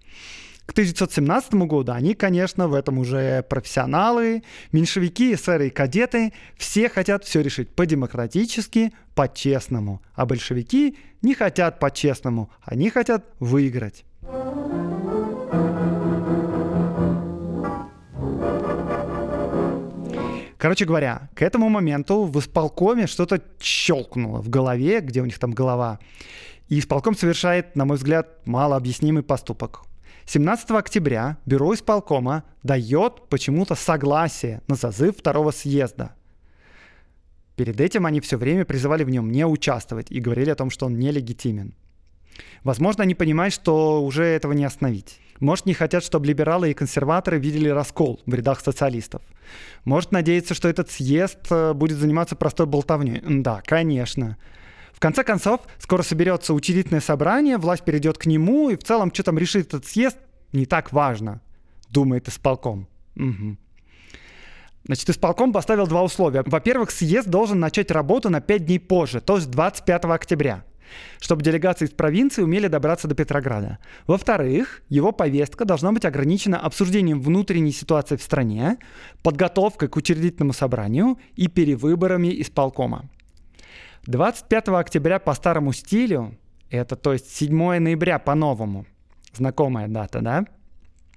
К 0.65 0.71
1917 0.71 1.53
году 1.53 1.91
они, 1.91 2.15
конечно, 2.15 2.67
в 2.67 2.73
этом 2.73 2.97
уже 2.97 3.43
профессионалы, 3.43 4.41
меньшевики, 4.71 5.35
эсеры 5.35 5.67
и 5.67 5.69
кадеты, 5.69 6.33
все 6.57 6.89
хотят 6.89 7.23
все 7.23 7.41
решить 7.41 7.69
по-демократически, 7.69 8.91
по-честному. 9.13 10.01
А 10.15 10.25
большевики 10.25 10.97
не 11.21 11.35
хотят 11.35 11.79
по-честному, 11.79 12.49
они 12.63 12.89
хотят 12.89 13.25
выиграть. 13.39 14.03
Короче 20.65 20.85
говоря, 20.85 21.29
к 21.35 21.43
этому 21.43 21.69
моменту 21.69 22.23
в 22.23 22.39
исполкоме 22.39 23.05
что-то 23.05 23.39
щелкнуло 23.59 24.41
в 24.41 24.49
голове, 24.49 25.01
где 25.01 25.21
у 25.21 25.25
них 25.25 25.37
там 25.37 25.51
голова. 25.51 25.99
И 26.69 26.79
исполком 26.79 27.15
совершает, 27.15 27.75
на 27.75 27.85
мой 27.85 27.97
взгляд, 27.97 28.47
малообъяснимый 28.47 29.21
поступок. 29.21 29.81
17 30.25 30.71
октября 30.71 31.37
бюро 31.45 31.75
исполкома 31.75 32.45
дает 32.63 33.29
почему-то 33.29 33.75
согласие 33.75 34.63
на 34.67 34.75
созыв 34.75 35.17
второго 35.17 35.51
съезда. 35.51 36.15
Перед 37.55 37.79
этим 37.79 38.07
они 38.07 38.19
все 38.19 38.37
время 38.37 38.65
призывали 38.65 39.03
в 39.03 39.09
нем 39.11 39.31
не 39.31 39.45
участвовать 39.45 40.09
и 40.09 40.19
говорили 40.19 40.49
о 40.49 40.55
том, 40.55 40.71
что 40.71 40.87
он 40.87 40.97
нелегитимен. 40.97 41.75
Возможно, 42.63 43.03
они 43.03 43.15
понимают, 43.15 43.53
что 43.53 44.03
уже 44.03 44.23
этого 44.23 44.53
не 44.53 44.65
остановить. 44.65 45.19
Может, 45.39 45.65
не 45.65 45.73
хотят, 45.73 46.03
чтобы 46.03 46.27
либералы 46.27 46.71
и 46.71 46.73
консерваторы 46.73 47.39
видели 47.39 47.69
раскол 47.69 48.21
в 48.25 48.33
рядах 48.33 48.61
социалистов. 48.61 49.21
Может, 49.83 50.11
надеяться, 50.11 50.53
что 50.53 50.69
этот 50.69 50.89
съезд 50.89 51.39
э, 51.49 51.73
будет 51.73 51.97
заниматься 51.97 52.35
простой 52.35 52.65
болтовней. 52.65 53.21
Да, 53.21 53.61
конечно. 53.65 54.37
В 54.93 54.99
конце 54.99 55.23
концов, 55.23 55.61
скоро 55.77 56.03
соберется 56.03 56.53
учредительное 56.53 57.01
собрание, 57.01 57.57
власть 57.57 57.83
перейдет 57.83 58.17
к 58.17 58.25
нему, 58.25 58.69
и 58.69 58.77
в 58.77 58.83
целом, 58.83 59.13
что 59.13 59.23
там 59.23 59.37
решит 59.37 59.67
этот 59.67 59.85
съезд, 59.85 60.17
не 60.53 60.65
так 60.65 60.93
важно, 60.93 61.41
думает 61.89 62.29
исполком. 62.29 62.87
Угу. 63.17 63.57
Значит, 64.85 65.09
исполком 65.09 65.51
поставил 65.51 65.87
два 65.87 66.01
условия. 66.01 66.43
Во-первых, 66.45 66.91
съезд 66.91 67.27
должен 67.27 67.59
начать 67.59 67.91
работу 67.91 68.29
на 68.29 68.39
5 68.39 68.65
дней 68.65 68.79
позже, 68.79 69.19
то 69.19 69.35
есть 69.35 69.49
25 69.51 70.05
октября 70.05 70.63
чтобы 71.19 71.43
делегации 71.43 71.85
из 71.85 71.91
провинции 71.91 72.41
умели 72.41 72.67
добраться 72.67 73.07
до 73.07 73.15
Петрограда. 73.15 73.79
Во-вторых, 74.07 74.81
его 74.89 75.11
повестка 75.11 75.65
должна 75.65 75.91
быть 75.91 76.05
ограничена 76.05 76.59
обсуждением 76.59 77.21
внутренней 77.21 77.71
ситуации 77.71 78.15
в 78.15 78.21
стране, 78.21 78.77
подготовкой 79.23 79.89
к 79.89 79.95
учредительному 79.95 80.53
собранию 80.53 81.17
и 81.35 81.47
перевыборами 81.47 82.41
исполкома. 82.41 83.09
25 84.05 84.69
октября 84.69 85.19
по 85.19 85.33
старому 85.33 85.73
стилю, 85.73 86.37
это 86.69 86.95
то 86.95 87.13
есть 87.13 87.35
7 87.35 87.79
ноября 87.79 88.19
по-новому, 88.19 88.85
знакомая 89.33 89.87
дата, 89.87 90.21
да? 90.21 90.45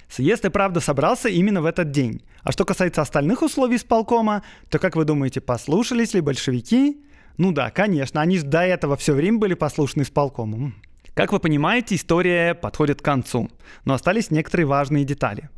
Съезд 0.08 0.44
и 0.46 0.48
правда 0.48 0.80
собрался 0.80 1.28
именно 1.28 1.60
в 1.60 1.66
этот 1.66 1.90
день. 1.90 2.22
А 2.42 2.52
что 2.52 2.64
касается 2.64 3.02
остальных 3.02 3.42
условий 3.42 3.76
исполкома, 3.76 4.42
то, 4.70 4.78
как 4.78 4.96
вы 4.96 5.04
думаете, 5.04 5.40
послушались 5.40 6.14
ли 6.14 6.22
большевики? 6.22 7.04
Ну 7.38 7.52
да, 7.52 7.70
конечно, 7.70 8.20
они 8.20 8.38
же 8.38 8.44
до 8.44 8.60
этого 8.62 8.96
все 8.96 9.14
время 9.14 9.38
были 9.38 9.54
послушны 9.54 10.02
исполкому. 10.02 10.72
Как 11.14 11.32
вы 11.32 11.40
понимаете, 11.40 11.94
история 11.94 12.54
подходит 12.54 13.00
к 13.00 13.04
концу, 13.04 13.48
но 13.84 13.94
остались 13.94 14.30
некоторые 14.30 14.66
важные 14.66 15.04
детали. 15.04 15.48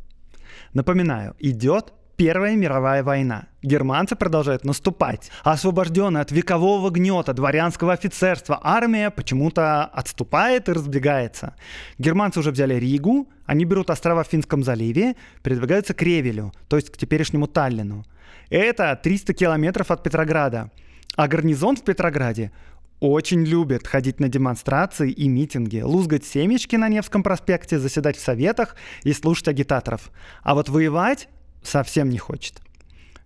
Напоминаю, 0.73 1.35
идет 1.39 1.93
Первая 2.21 2.55
мировая 2.55 3.03
война. 3.03 3.47
Германцы 3.63 4.15
продолжают 4.15 4.63
наступать. 4.63 5.31
Освобожденная 5.43 6.21
от 6.21 6.31
векового 6.31 6.91
гнета 6.91 7.33
дворянского 7.33 7.93
офицерства 7.93 8.59
армия 8.61 9.09
почему-то 9.09 9.85
отступает 9.85 10.69
и 10.69 10.73
разбегается. 10.73 11.55
Германцы 11.97 12.39
уже 12.39 12.51
взяли 12.51 12.75
Ригу, 12.75 13.27
они 13.47 13.65
берут 13.65 13.89
острова 13.89 14.23
в 14.23 14.27
Финском 14.27 14.63
заливе, 14.63 15.15
передвигаются 15.41 15.95
к 15.95 16.01
Ревелю, 16.03 16.53
то 16.67 16.75
есть 16.75 16.91
к 16.91 16.97
теперешнему 16.97 17.47
Таллину. 17.47 18.05
Это 18.51 18.95
300 19.01 19.33
километров 19.33 19.89
от 19.89 20.03
Петрограда. 20.03 20.69
А 21.15 21.27
гарнизон 21.27 21.75
в 21.75 21.83
Петрограде 21.83 22.51
очень 22.99 23.43
любит 23.43 23.87
ходить 23.87 24.19
на 24.19 24.29
демонстрации 24.29 25.11
и 25.11 25.27
митинги, 25.27 25.81
лузгать 25.81 26.23
семечки 26.23 26.75
на 26.75 26.87
Невском 26.87 27.23
проспекте, 27.23 27.79
заседать 27.79 28.17
в 28.17 28.21
советах 28.21 28.75
и 29.03 29.11
слушать 29.11 29.47
агитаторов. 29.47 30.11
А 30.43 30.53
вот 30.53 30.69
воевать 30.69 31.27
совсем 31.63 32.09
не 32.09 32.19
хочет. 32.19 32.61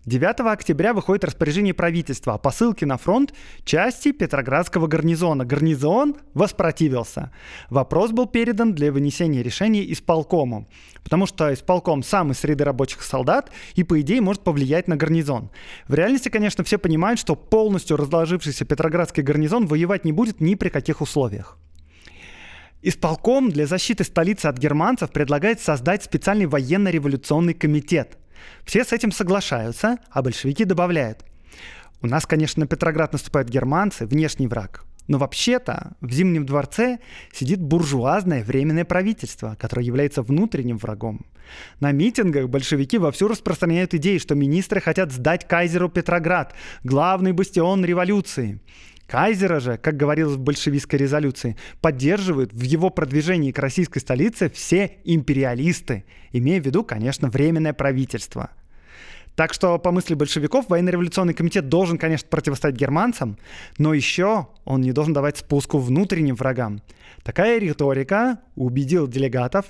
9 0.06 0.40
октября 0.42 0.94
выходит 0.94 1.24
распоряжение 1.24 1.74
правительства 1.74 2.36
о 2.36 2.38
посылке 2.38 2.86
на 2.86 2.98
фронт 2.98 3.34
части 3.64 4.12
Петроградского 4.12 4.86
гарнизона. 4.86 5.46
Гарнизон 5.46 6.18
воспротивился. 6.36 7.32
Вопрос 7.72 8.12
был 8.12 8.28
передан 8.28 8.76
для 8.76 8.92
вынесения 8.92 9.42
решения 9.42 9.92
исполкому, 9.92 10.68
потому 11.04 11.26
что 11.26 11.52
исполком 11.52 12.04
сам 12.04 12.32
из 12.32 12.38
среды 12.38 12.64
рабочих 12.66 13.02
солдат 13.02 13.50
и, 13.74 13.84
по 13.84 14.00
идее, 14.00 14.22
может 14.22 14.44
повлиять 14.44 14.88
на 14.88 14.96
гарнизон. 14.96 15.50
В 15.88 15.96
реальности, 15.96 16.30
конечно, 16.30 16.64
все 16.64 16.78
понимают, 16.78 17.20
что 17.20 17.36
полностью 17.36 17.98
разложившийся 17.98 18.64
Петроградский 18.64 19.24
гарнизон 19.24 19.66
воевать 19.66 20.06
не 20.06 20.12
будет 20.12 20.40
ни 20.40 20.54
при 20.54 20.70
каких 20.70 21.02
условиях. 21.02 21.58
Исполком 22.84 23.50
для 23.50 23.66
защиты 23.66 24.04
столицы 24.04 24.46
от 24.46 24.60
германцев 24.60 25.10
предлагает 25.10 25.62
создать 25.62 26.04
специальный 26.04 26.46
военно-революционный 26.46 27.56
комитет– 27.56 28.20
все 28.66 28.84
с 28.84 28.92
этим 28.92 29.12
соглашаются, 29.12 29.98
а 30.10 30.22
большевики 30.22 30.66
добавляют. 30.66 31.24
У 32.02 32.08
нас, 32.08 32.26
конечно, 32.26 32.62
на 32.62 32.68
Петроград 32.68 33.14
наступают 33.14 33.50
германцы, 33.50 34.06
внешний 34.06 34.48
враг. 34.48 34.84
Но 35.08 35.18
вообще-то 35.20 35.94
в 36.02 36.12
Зимнем 36.12 36.46
дворце 36.46 37.00
сидит 37.32 37.62
буржуазное 37.62 38.44
временное 38.44 38.86
правительство, 38.86 39.56
которое 39.60 39.86
является 39.86 40.24
внутренним 40.24 40.78
врагом. 40.78 41.26
На 41.80 41.92
митингах 41.92 42.50
большевики 42.50 42.98
вовсю 42.98 43.28
распространяют 43.28 43.94
идеи, 43.94 44.18
что 44.18 44.34
министры 44.34 44.82
хотят 44.82 45.12
сдать 45.12 45.48
кайзеру 45.48 45.90
Петроград, 45.90 46.56
главный 46.84 47.34
бастион 47.34 47.86
революции. 47.86 48.60
Кайзера 49.08 49.60
же, 49.60 49.78
как 49.78 49.98
говорилось 49.98 50.36
в 50.36 50.40
большевистской 50.40 50.98
резолюции, 50.98 51.58
поддерживают 51.80 52.54
в 52.54 52.62
его 52.62 52.90
продвижении 52.90 53.52
к 53.52 53.60
российской 53.60 54.00
столице 54.00 54.50
все 54.50 54.98
империалисты, 55.04 56.06
имея 56.32 56.62
в 56.62 56.66
виду, 56.66 56.84
конечно, 56.84 57.30
временное 57.30 57.74
правительство. 57.74 58.50
Так 59.36 59.54
что, 59.54 59.78
по 59.78 59.92
мысли 59.92 60.16
большевиков, 60.16 60.70
военно-революционный 60.70 61.34
комитет 61.34 61.68
должен, 61.68 61.98
конечно, 61.98 62.28
противостоять 62.30 62.78
германцам, 62.78 63.38
но 63.78 63.94
еще 63.94 64.48
он 64.64 64.82
не 64.82 64.94
должен 64.94 65.14
давать 65.14 65.38
спуску 65.38 65.78
внутренним 65.78 66.36
врагам. 66.36 66.82
Такая 67.22 67.60
риторика 67.60 68.40
убедила 68.56 69.08
делегатов, 69.08 69.66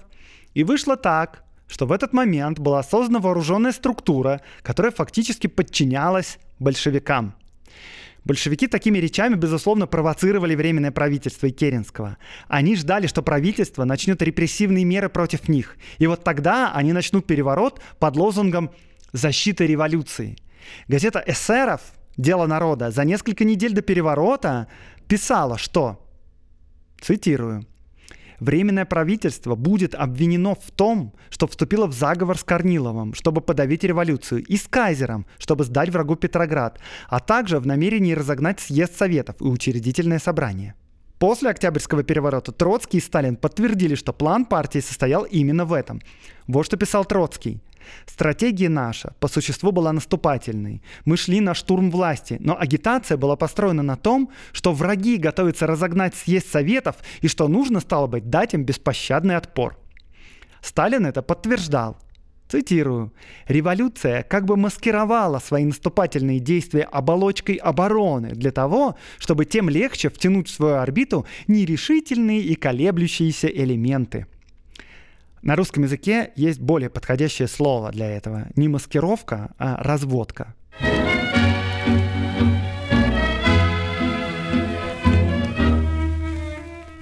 и 0.54 0.64
вышло 0.64 0.96
так, 0.96 1.44
что 1.68 1.88
в 1.88 1.92
этот 1.92 2.14
момент 2.14 2.60
была 2.60 2.84
создана 2.84 3.20
вооруженная 3.20 3.72
структура, 3.72 4.42
которая 4.62 4.92
фактически 4.92 5.48
подчинялась 5.48 6.38
большевикам– 6.60 7.36
Большевики 8.26 8.66
такими 8.68 8.98
речами, 8.98 9.36
безусловно, 9.36 9.86
провоцировали 9.86 10.56
Временное 10.56 10.92
правительство 10.92 11.46
и 11.46 11.52
Керенского. 11.52 12.18
Они 12.48 12.76
ждали, 12.76 13.06
что 13.06 13.22
правительство 13.22 13.84
начнет 13.86 14.22
репрессивные 14.24 14.84
меры 14.84 15.10
против 15.10 15.48
них. 15.48 15.78
И 16.00 16.08
вот 16.08 16.24
тогда 16.24 16.74
они 16.74 16.92
начнут 16.92 17.28
переворот 17.28 17.80
под 18.00 18.16
лозунгом 18.16 18.72
«Защита 19.14 19.64
революции». 19.66 20.38
Газета 20.88 21.24
эсеров 21.26 21.82
«Дело 22.18 22.48
народа» 22.48 22.90
за 22.90 23.06
несколько 23.06 23.46
недель 23.46 23.74
до 23.74 23.84
переворота 23.84 24.68
писала, 25.08 25.60
что, 25.60 26.04
цитирую, 27.00 27.68
Временное 28.40 28.86
правительство 28.86 29.56
будет 29.56 29.96
обвинено 29.96 30.56
в 30.56 30.72
том, 30.72 31.14
что 31.30 31.48
вступило 31.48 31.88
в 31.88 31.94
заговор 31.94 32.38
с 32.38 32.44
Корниловым, 32.44 33.14
чтобы 33.14 33.42
подавить 33.42 33.84
революцию, 33.84 34.44
и 34.44 34.58
с 34.58 34.68
Кайзером, 34.68 35.26
чтобы 35.38 35.64
сдать 35.64 35.90
врагу 35.90 36.16
Петроград, 36.16 36.80
а 37.08 37.20
также 37.20 37.60
в 37.60 37.68
намерении 37.68 38.14
разогнать 38.14 38.60
съезд 38.60 38.98
Советов 38.98 39.36
и 39.40 39.46
учредительное 39.46 40.20
собрание. 40.20 40.76
После 41.20 41.50
Октябрьского 41.50 42.04
переворота 42.04 42.52
Троцкий 42.52 42.98
и 42.98 43.02
Сталин 43.02 43.38
подтвердили, 43.38 43.96
что 43.96 44.12
план 44.12 44.46
партии 44.46 44.80
состоял 44.80 45.24
именно 45.24 45.64
в 45.64 45.72
этом. 45.72 46.02
Вот 46.46 46.66
что 46.66 46.76
писал 46.76 47.06
Троцкий. 47.06 47.62
Стратегия 48.06 48.70
наша 48.70 49.14
по 49.20 49.28
существу 49.28 49.72
была 49.72 49.92
наступательной. 49.94 50.82
Мы 51.06 51.18
шли 51.18 51.42
на 51.42 51.54
штурм 51.54 51.92
власти, 51.92 52.38
но 52.40 52.58
агитация 52.60 53.18
была 53.18 53.36
построена 53.36 53.84
на 53.84 53.96
том, 53.96 54.30
что 54.52 54.74
враги 54.74 55.18
готовятся 55.18 55.68
разогнать 55.68 56.16
съезд 56.16 56.52
Советов 56.52 56.98
и 57.22 57.28
что 57.28 57.48
нужно, 57.48 57.80
стало 57.80 58.08
быть, 58.08 58.30
дать 58.30 58.54
им 58.54 58.64
беспощадный 58.64 59.36
отпор. 59.36 59.78
Сталин 60.62 61.06
это 61.06 61.22
подтверждал. 61.22 61.98
Цитирую. 62.48 63.12
«Революция 63.48 64.22
как 64.22 64.46
бы 64.46 64.56
маскировала 64.56 65.40
свои 65.40 65.66
наступательные 65.66 66.40
действия 66.40 66.84
оболочкой 66.84 67.56
обороны 67.56 68.30
для 68.30 68.52
того, 68.52 68.96
чтобы 69.18 69.46
тем 69.46 69.68
легче 69.68 70.10
втянуть 70.10 70.48
в 70.48 70.54
свою 70.54 70.76
орбиту 70.76 71.26
нерешительные 71.48 72.42
и 72.42 72.56
колеблющиеся 72.56 73.48
элементы». 73.48 74.28
На 75.46 75.56
русском 75.56 75.84
языке 75.84 76.32
есть 76.36 76.60
более 76.60 76.90
подходящее 76.90 77.48
слово 77.48 77.92
для 77.92 78.10
этого. 78.10 78.48
Не 78.56 78.68
маскировка, 78.68 79.52
а 79.60 79.78
разводка. 79.78 80.56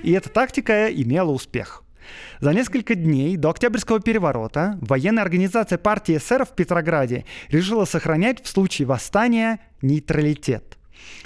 И 0.03 0.12
эта 0.12 0.27
тактика 0.27 0.88
имела 0.88 1.32
успех. 1.32 1.84
За 2.41 2.53
несколько 2.53 2.95
дней 2.95 3.38
до 3.38 3.49
Октябрьского 3.49 4.01
переворота 4.01 4.77
военная 4.82 5.23
организация 5.23 5.77
партии 5.77 6.17
эсеров 6.17 6.49
в 6.49 6.56
Петрограде 6.56 7.23
решила 7.47 7.86
сохранять 7.86 8.43
в 8.43 8.49
случае 8.49 8.89
восстания 8.89 9.62
нейтралитет– 9.82 10.77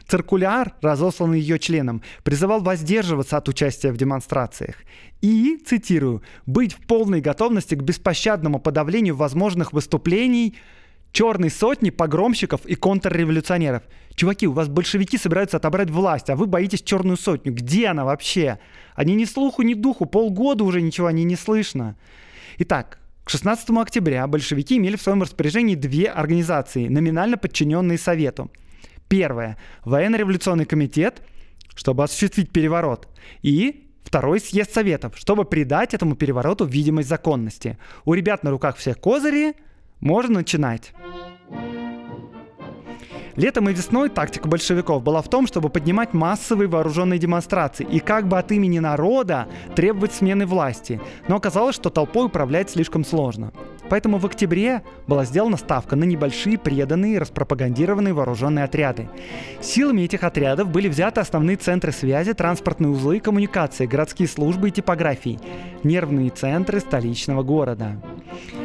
Циркуляр, 0.08 0.74
разосланный 0.82 1.40
ее 1.40 1.60
членам, 1.60 2.02
призывал 2.24 2.62
воздерживаться 2.62 3.38
от 3.38 3.50
участия 3.50 3.92
в 3.92 3.98
демонстрациях 3.98 4.76
и, 5.22 5.58
цитирую, 5.66 6.22
«быть 6.46 6.74
в 6.74 6.86
полной 6.88 7.22
готовности 7.22 7.76
к 7.76 7.84
беспощадному 7.84 8.60
подавлению 8.60 9.16
возможных 9.16 9.74
выступлений 9.74 10.56
черной 11.12 11.50
сотни 11.50 11.90
погромщиков 11.90 12.66
и 12.66 12.76
контрреволюционеров. 12.76 13.84
Чуваки, 14.16 14.48
у 14.48 14.52
вас 14.52 14.68
большевики 14.68 15.18
собираются 15.18 15.58
отобрать 15.58 15.90
власть, 15.90 16.30
а 16.30 16.36
вы 16.36 16.48
боитесь 16.48 16.82
черную 16.82 17.18
сотню. 17.18 17.54
Где 17.54 17.88
она 17.88 18.06
вообще? 18.06 18.60
Они 18.96 19.16
ни 19.16 19.26
слуху, 19.26 19.62
ни 19.62 19.74
духу, 19.74 20.06
полгода 20.06 20.64
уже 20.64 20.82
ничего 20.82 21.08
о 21.08 21.12
ней 21.12 21.24
не 21.24 21.36
слышно. 21.36 21.96
Итак, 22.60 23.00
к 23.24 23.30
16 23.30 23.70
октября 23.72 24.28
большевики 24.28 24.78
имели 24.78 24.96
в 24.96 25.02
своем 25.02 25.22
распоряжении 25.22 25.76
две 25.76 26.06
организации, 26.06 26.88
номинально 26.88 27.38
подчиненные 27.38 27.98
Совету– 27.98 28.52
Первое. 29.08 29.58
Военно-революционный 29.86 30.66
комитет, 30.66 31.22
чтобы 31.76 32.04
осуществить 32.04 32.52
переворот. 32.52 33.08
И 33.42 33.90
второй 34.04 34.40
съезд 34.40 34.74
Советов, 34.74 35.18
чтобы 35.18 35.46
придать 35.46 35.94
этому 35.94 36.16
перевороту 36.16 36.66
видимость 36.66 37.10
законности. 37.10 37.78
У 38.06 38.14
ребят 38.14 38.44
на 38.44 38.52
руках 38.52 38.78
все 38.78 38.94
козыри, 38.94 39.56
можно 40.00 40.40
начинать. 40.40 40.94
Летом 43.38 43.70
и 43.70 43.74
весной 43.74 44.10
тактика 44.10 44.48
большевиков 44.48 45.04
была 45.04 45.22
в 45.22 45.30
том, 45.30 45.46
чтобы 45.46 45.70
поднимать 45.70 46.14
массовые 46.16 46.68
вооруженные 46.68 47.20
демонстрации 47.20 47.86
и 47.86 48.00
как 48.00 48.28
бы 48.28 48.40
от 48.40 48.52
имени 48.52 48.80
народа 48.80 49.48
требовать 49.76 50.14
смены 50.14 50.48
власти. 50.48 51.00
Но 51.28 51.36
оказалось, 51.36 51.76
что 51.76 51.92
толпой 51.92 52.26
управлять 52.26 52.72
слишком 52.72 53.06
сложно. 53.06 53.54
Поэтому 53.90 54.18
в 54.18 54.26
октябре 54.26 54.82
была 55.06 55.24
сделана 55.24 55.56
ставка 55.56 55.96
на 55.96 56.04
небольшие 56.04 56.58
преданные 56.58 57.20
распропагандированные 57.20 58.14
вооруженные 58.14 58.66
отряды. 58.66 59.08
Силами 59.62 60.02
этих 60.02 60.24
отрядов 60.24 60.70
были 60.70 60.90
взяты 60.90 61.22
основные 61.22 61.58
центры 61.58 61.92
связи, 61.92 62.34
транспортные 62.34 62.90
узлы 62.90 63.18
и 63.18 63.22
коммуникации, 63.22 63.86
городские 63.86 64.28
службы 64.28 64.70
и 64.70 64.72
типографии, 64.72 65.40
нервные 65.84 66.32
центры 66.32 66.80
столичного 66.80 67.44
города. 67.44 68.02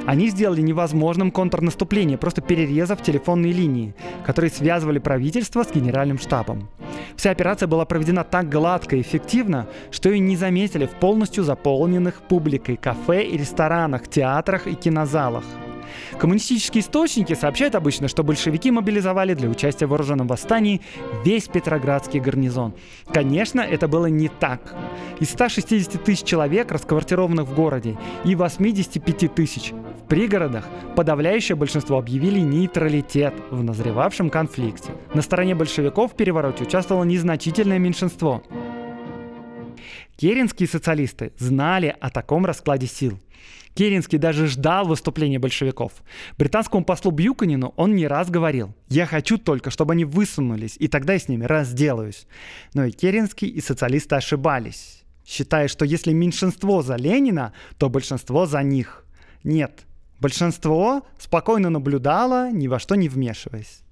Они 0.07 0.29
сделали 0.29 0.61
невозможным 0.61 1.31
контрнаступление, 1.31 2.19
просто 2.19 2.41
перерезав 2.41 3.03
телефонные 3.03 3.53
линии, 3.53 3.95
которые 4.25 4.51
связывали 4.63 5.01
правительство 5.01 5.65
с 5.65 5.73
генеральным 5.73 6.19
штабом. 6.19 6.69
Вся 7.17 7.33
операция 7.33 7.67
была 7.67 7.85
проведена 7.85 8.23
так 8.23 8.49
гладко 8.49 8.95
и 8.95 9.01
эффективно, 9.01 9.67
что 9.91 10.09
ее 10.09 10.21
не 10.21 10.37
заметили 10.37 10.87
в 10.87 10.91
полностью 10.91 11.43
заполненных 11.43 12.23
публикой 12.29 12.77
кафе 12.77 13.25
и 13.25 13.37
ресторанах, 13.37 14.07
театрах 14.07 14.69
и 14.69 14.75
кинозалах. 14.75 15.43
Коммунистические 16.17 16.83
источники 16.83 17.35
сообщают 17.35 17.75
обычно, 17.75 18.07
что 18.07 18.23
большевики 18.23 18.71
мобилизовали 18.71 19.35
для 19.35 19.49
участия 19.49 19.87
в 19.87 19.91
вооруженном 19.91 20.29
восстании 20.29 20.81
весь 21.25 21.49
Петроградский 21.49 22.21
гарнизон. 22.21 22.73
Конечно, 23.13 23.61
это 23.61 23.89
было 23.89 24.07
не 24.07 24.29
так. 24.29 24.61
Из 25.19 25.29
160 25.31 26.05
тысяч 26.05 26.23
человек, 26.23 26.71
расквартированных 26.71 27.49
в 27.49 27.55
городе, 27.55 27.97
и 28.25 28.37
85 28.37 29.35
тысяч 29.35 29.73
пригородах, 30.13 30.69
подавляющее 30.95 31.57
большинство 31.57 31.97
объявили 31.97 32.39
нейтралитет 32.39 33.33
в 33.51 33.63
назревавшем 33.63 34.29
конфликте. 34.29 34.93
На 35.15 35.23
стороне 35.23 35.55
большевиков 35.55 36.13
в 36.13 36.17
перевороте 36.17 36.65
участвовало 36.65 37.05
незначительное 37.05 37.79
меньшинство. 37.79 38.43
Керенские 40.17 40.69
социалисты 40.69 41.33
знали 41.39 41.97
о 41.99 42.11
таком 42.11 42.45
раскладе 42.45 42.87
сил– 42.87 43.19
Керенский 43.75 44.19
даже 44.19 44.49
ждал 44.49 44.87
выступления 44.87 45.39
большевиков. 45.39 45.93
Британскому 46.37 46.85
послу 46.85 47.11
Бьюканину 47.11 47.73
он 47.77 47.97
не 47.97 48.07
раз 48.07 48.29
говорил, 48.29 48.75
«Я 48.91 49.07
хочу 49.07 49.39
только, 49.39 49.71
чтобы 49.71 49.95
они 49.95 50.05
высунулись, 50.05 50.77
и 50.79 50.89
тогда 50.89 51.15
я 51.15 51.21
с 51.21 51.29
ними 51.29 51.47
разделаюсь». 51.47 52.27
Но 52.75 52.85
и 52.85 52.91
Керенский, 52.91 53.49
и 53.49 53.63
социалисты 53.63 54.15
ошибались, 54.15 55.05
считая, 55.25 55.69
что 55.69 55.87
если 55.87 56.13
меньшинство 56.13 56.83
за 56.83 56.97
Ленина, 56.97 57.55
то 57.79 57.89
большинство 57.89 58.45
за 58.45 58.63
них. 58.63 59.07
Нет, 59.43 59.87
Большинство 60.23 61.03
спокойно 61.19 61.69
наблюдало, 61.69 62.53
ни 62.53 62.69
во 62.69 62.79
что 62.79 62.95
не 62.95 63.09
вмешиваясь. 63.09 63.83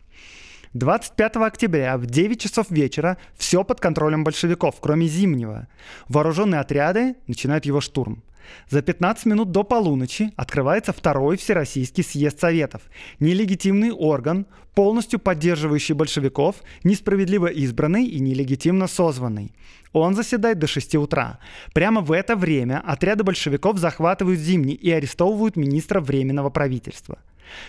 25 0.74 1.36
октября 1.38 1.98
в 1.98 2.06
9 2.06 2.40
часов 2.40 2.70
вечера 2.70 3.18
все 3.36 3.64
под 3.64 3.80
контролем 3.80 4.22
большевиков, 4.22 4.76
кроме 4.80 5.08
Зимнего. 5.08 5.66
Вооруженные 6.08 6.60
отряды 6.60 7.16
начинают 7.26 7.66
его 7.66 7.80
штурм. 7.80 8.22
За 8.68 8.82
15 8.82 9.26
минут 9.26 9.51
до 9.51 9.64
полуночи 9.64 10.32
открывается 10.36 10.92
второй 10.92 11.36
Всероссийский 11.36 12.05
съезд 12.05 12.40
Советов. 12.40 12.82
Нелегитимный 13.18 13.92
орган, 13.92 14.46
полностью 14.74 15.18
поддерживающий 15.18 15.94
большевиков, 15.94 16.57
несправедливо 16.84 17.46
избранный 17.46 18.07
и 18.07 18.20
нелегитимно 18.20 18.86
созванный. 18.86 19.53
Он 19.92 20.14
заседает 20.14 20.59
до 20.59 20.66
6 20.66 20.94
утра. 20.96 21.38
Прямо 21.74 22.01
в 22.01 22.12
это 22.12 22.36
время 22.36 22.82
отряды 22.86 23.24
большевиков 23.24 23.78
захватывают 23.78 24.38
Зимний 24.38 24.74
и 24.74 24.90
арестовывают 24.90 25.57
министра 25.57 26.01
Временного 26.01 26.51
правительства– 26.51 27.18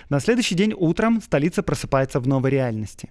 на 0.10 0.20
следующий 0.20 0.56
день 0.56 0.74
утром 0.76 1.22
столица 1.22 1.64
просыпается 1.64 2.20
в 2.20 2.28
новой 2.28 2.52
реальности. 2.52 3.10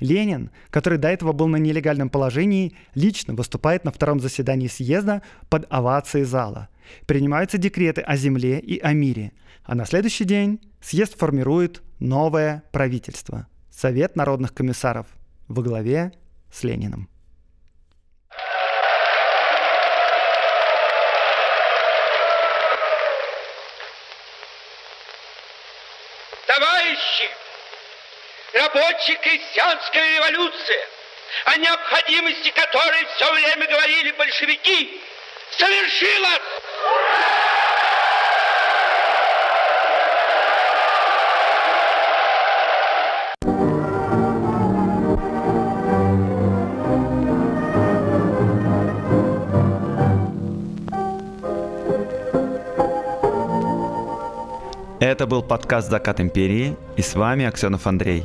Ленин, 0.00 0.50
который 0.70 0.98
до 0.98 1.08
этого 1.08 1.32
был 1.32 1.48
на 1.48 1.56
нелегальном 1.56 2.10
положении, 2.10 2.74
лично 2.94 3.34
выступает 3.34 3.84
на 3.84 3.92
втором 3.92 4.20
заседании 4.20 4.68
съезда 4.68 5.22
под 5.48 5.66
овацией 5.70 6.24
зала. 6.24 6.68
Принимаются 7.06 7.58
декреты 7.58 8.00
о 8.00 8.16
земле 8.16 8.58
и 8.58 8.78
о 8.80 8.92
мире. 8.92 9.32
А 9.64 9.74
на 9.74 9.84
следующий 9.86 10.24
день 10.24 10.60
съезд 10.80 11.16
формирует 11.16 11.82
новое 11.98 12.64
правительство– 12.72 13.46
Совет 13.72 14.16
народных 14.16 14.52
комиссаров 14.52 15.06
во 15.48 15.62
главе 15.62 16.12
с 16.52 16.62
Лениным. 16.62 17.08
Рабочая 28.62 29.16
крестьянская 29.16 30.16
революция, 30.16 30.86
о 31.46 31.56
необходимости 31.56 32.50
которой 32.50 33.06
все 33.16 33.32
время 33.32 33.66
говорили 33.66 34.12
большевики, 34.12 35.00
совершилась! 35.58 36.42
Это 55.00 55.26
был 55.26 55.42
подкаст 55.42 55.90
«Закат 55.90 56.20
империи» 56.20 56.76
и 56.96 57.02
с 57.02 57.14
вами 57.14 57.44
Аксенов 57.44 57.86
Андрей. 57.86 58.24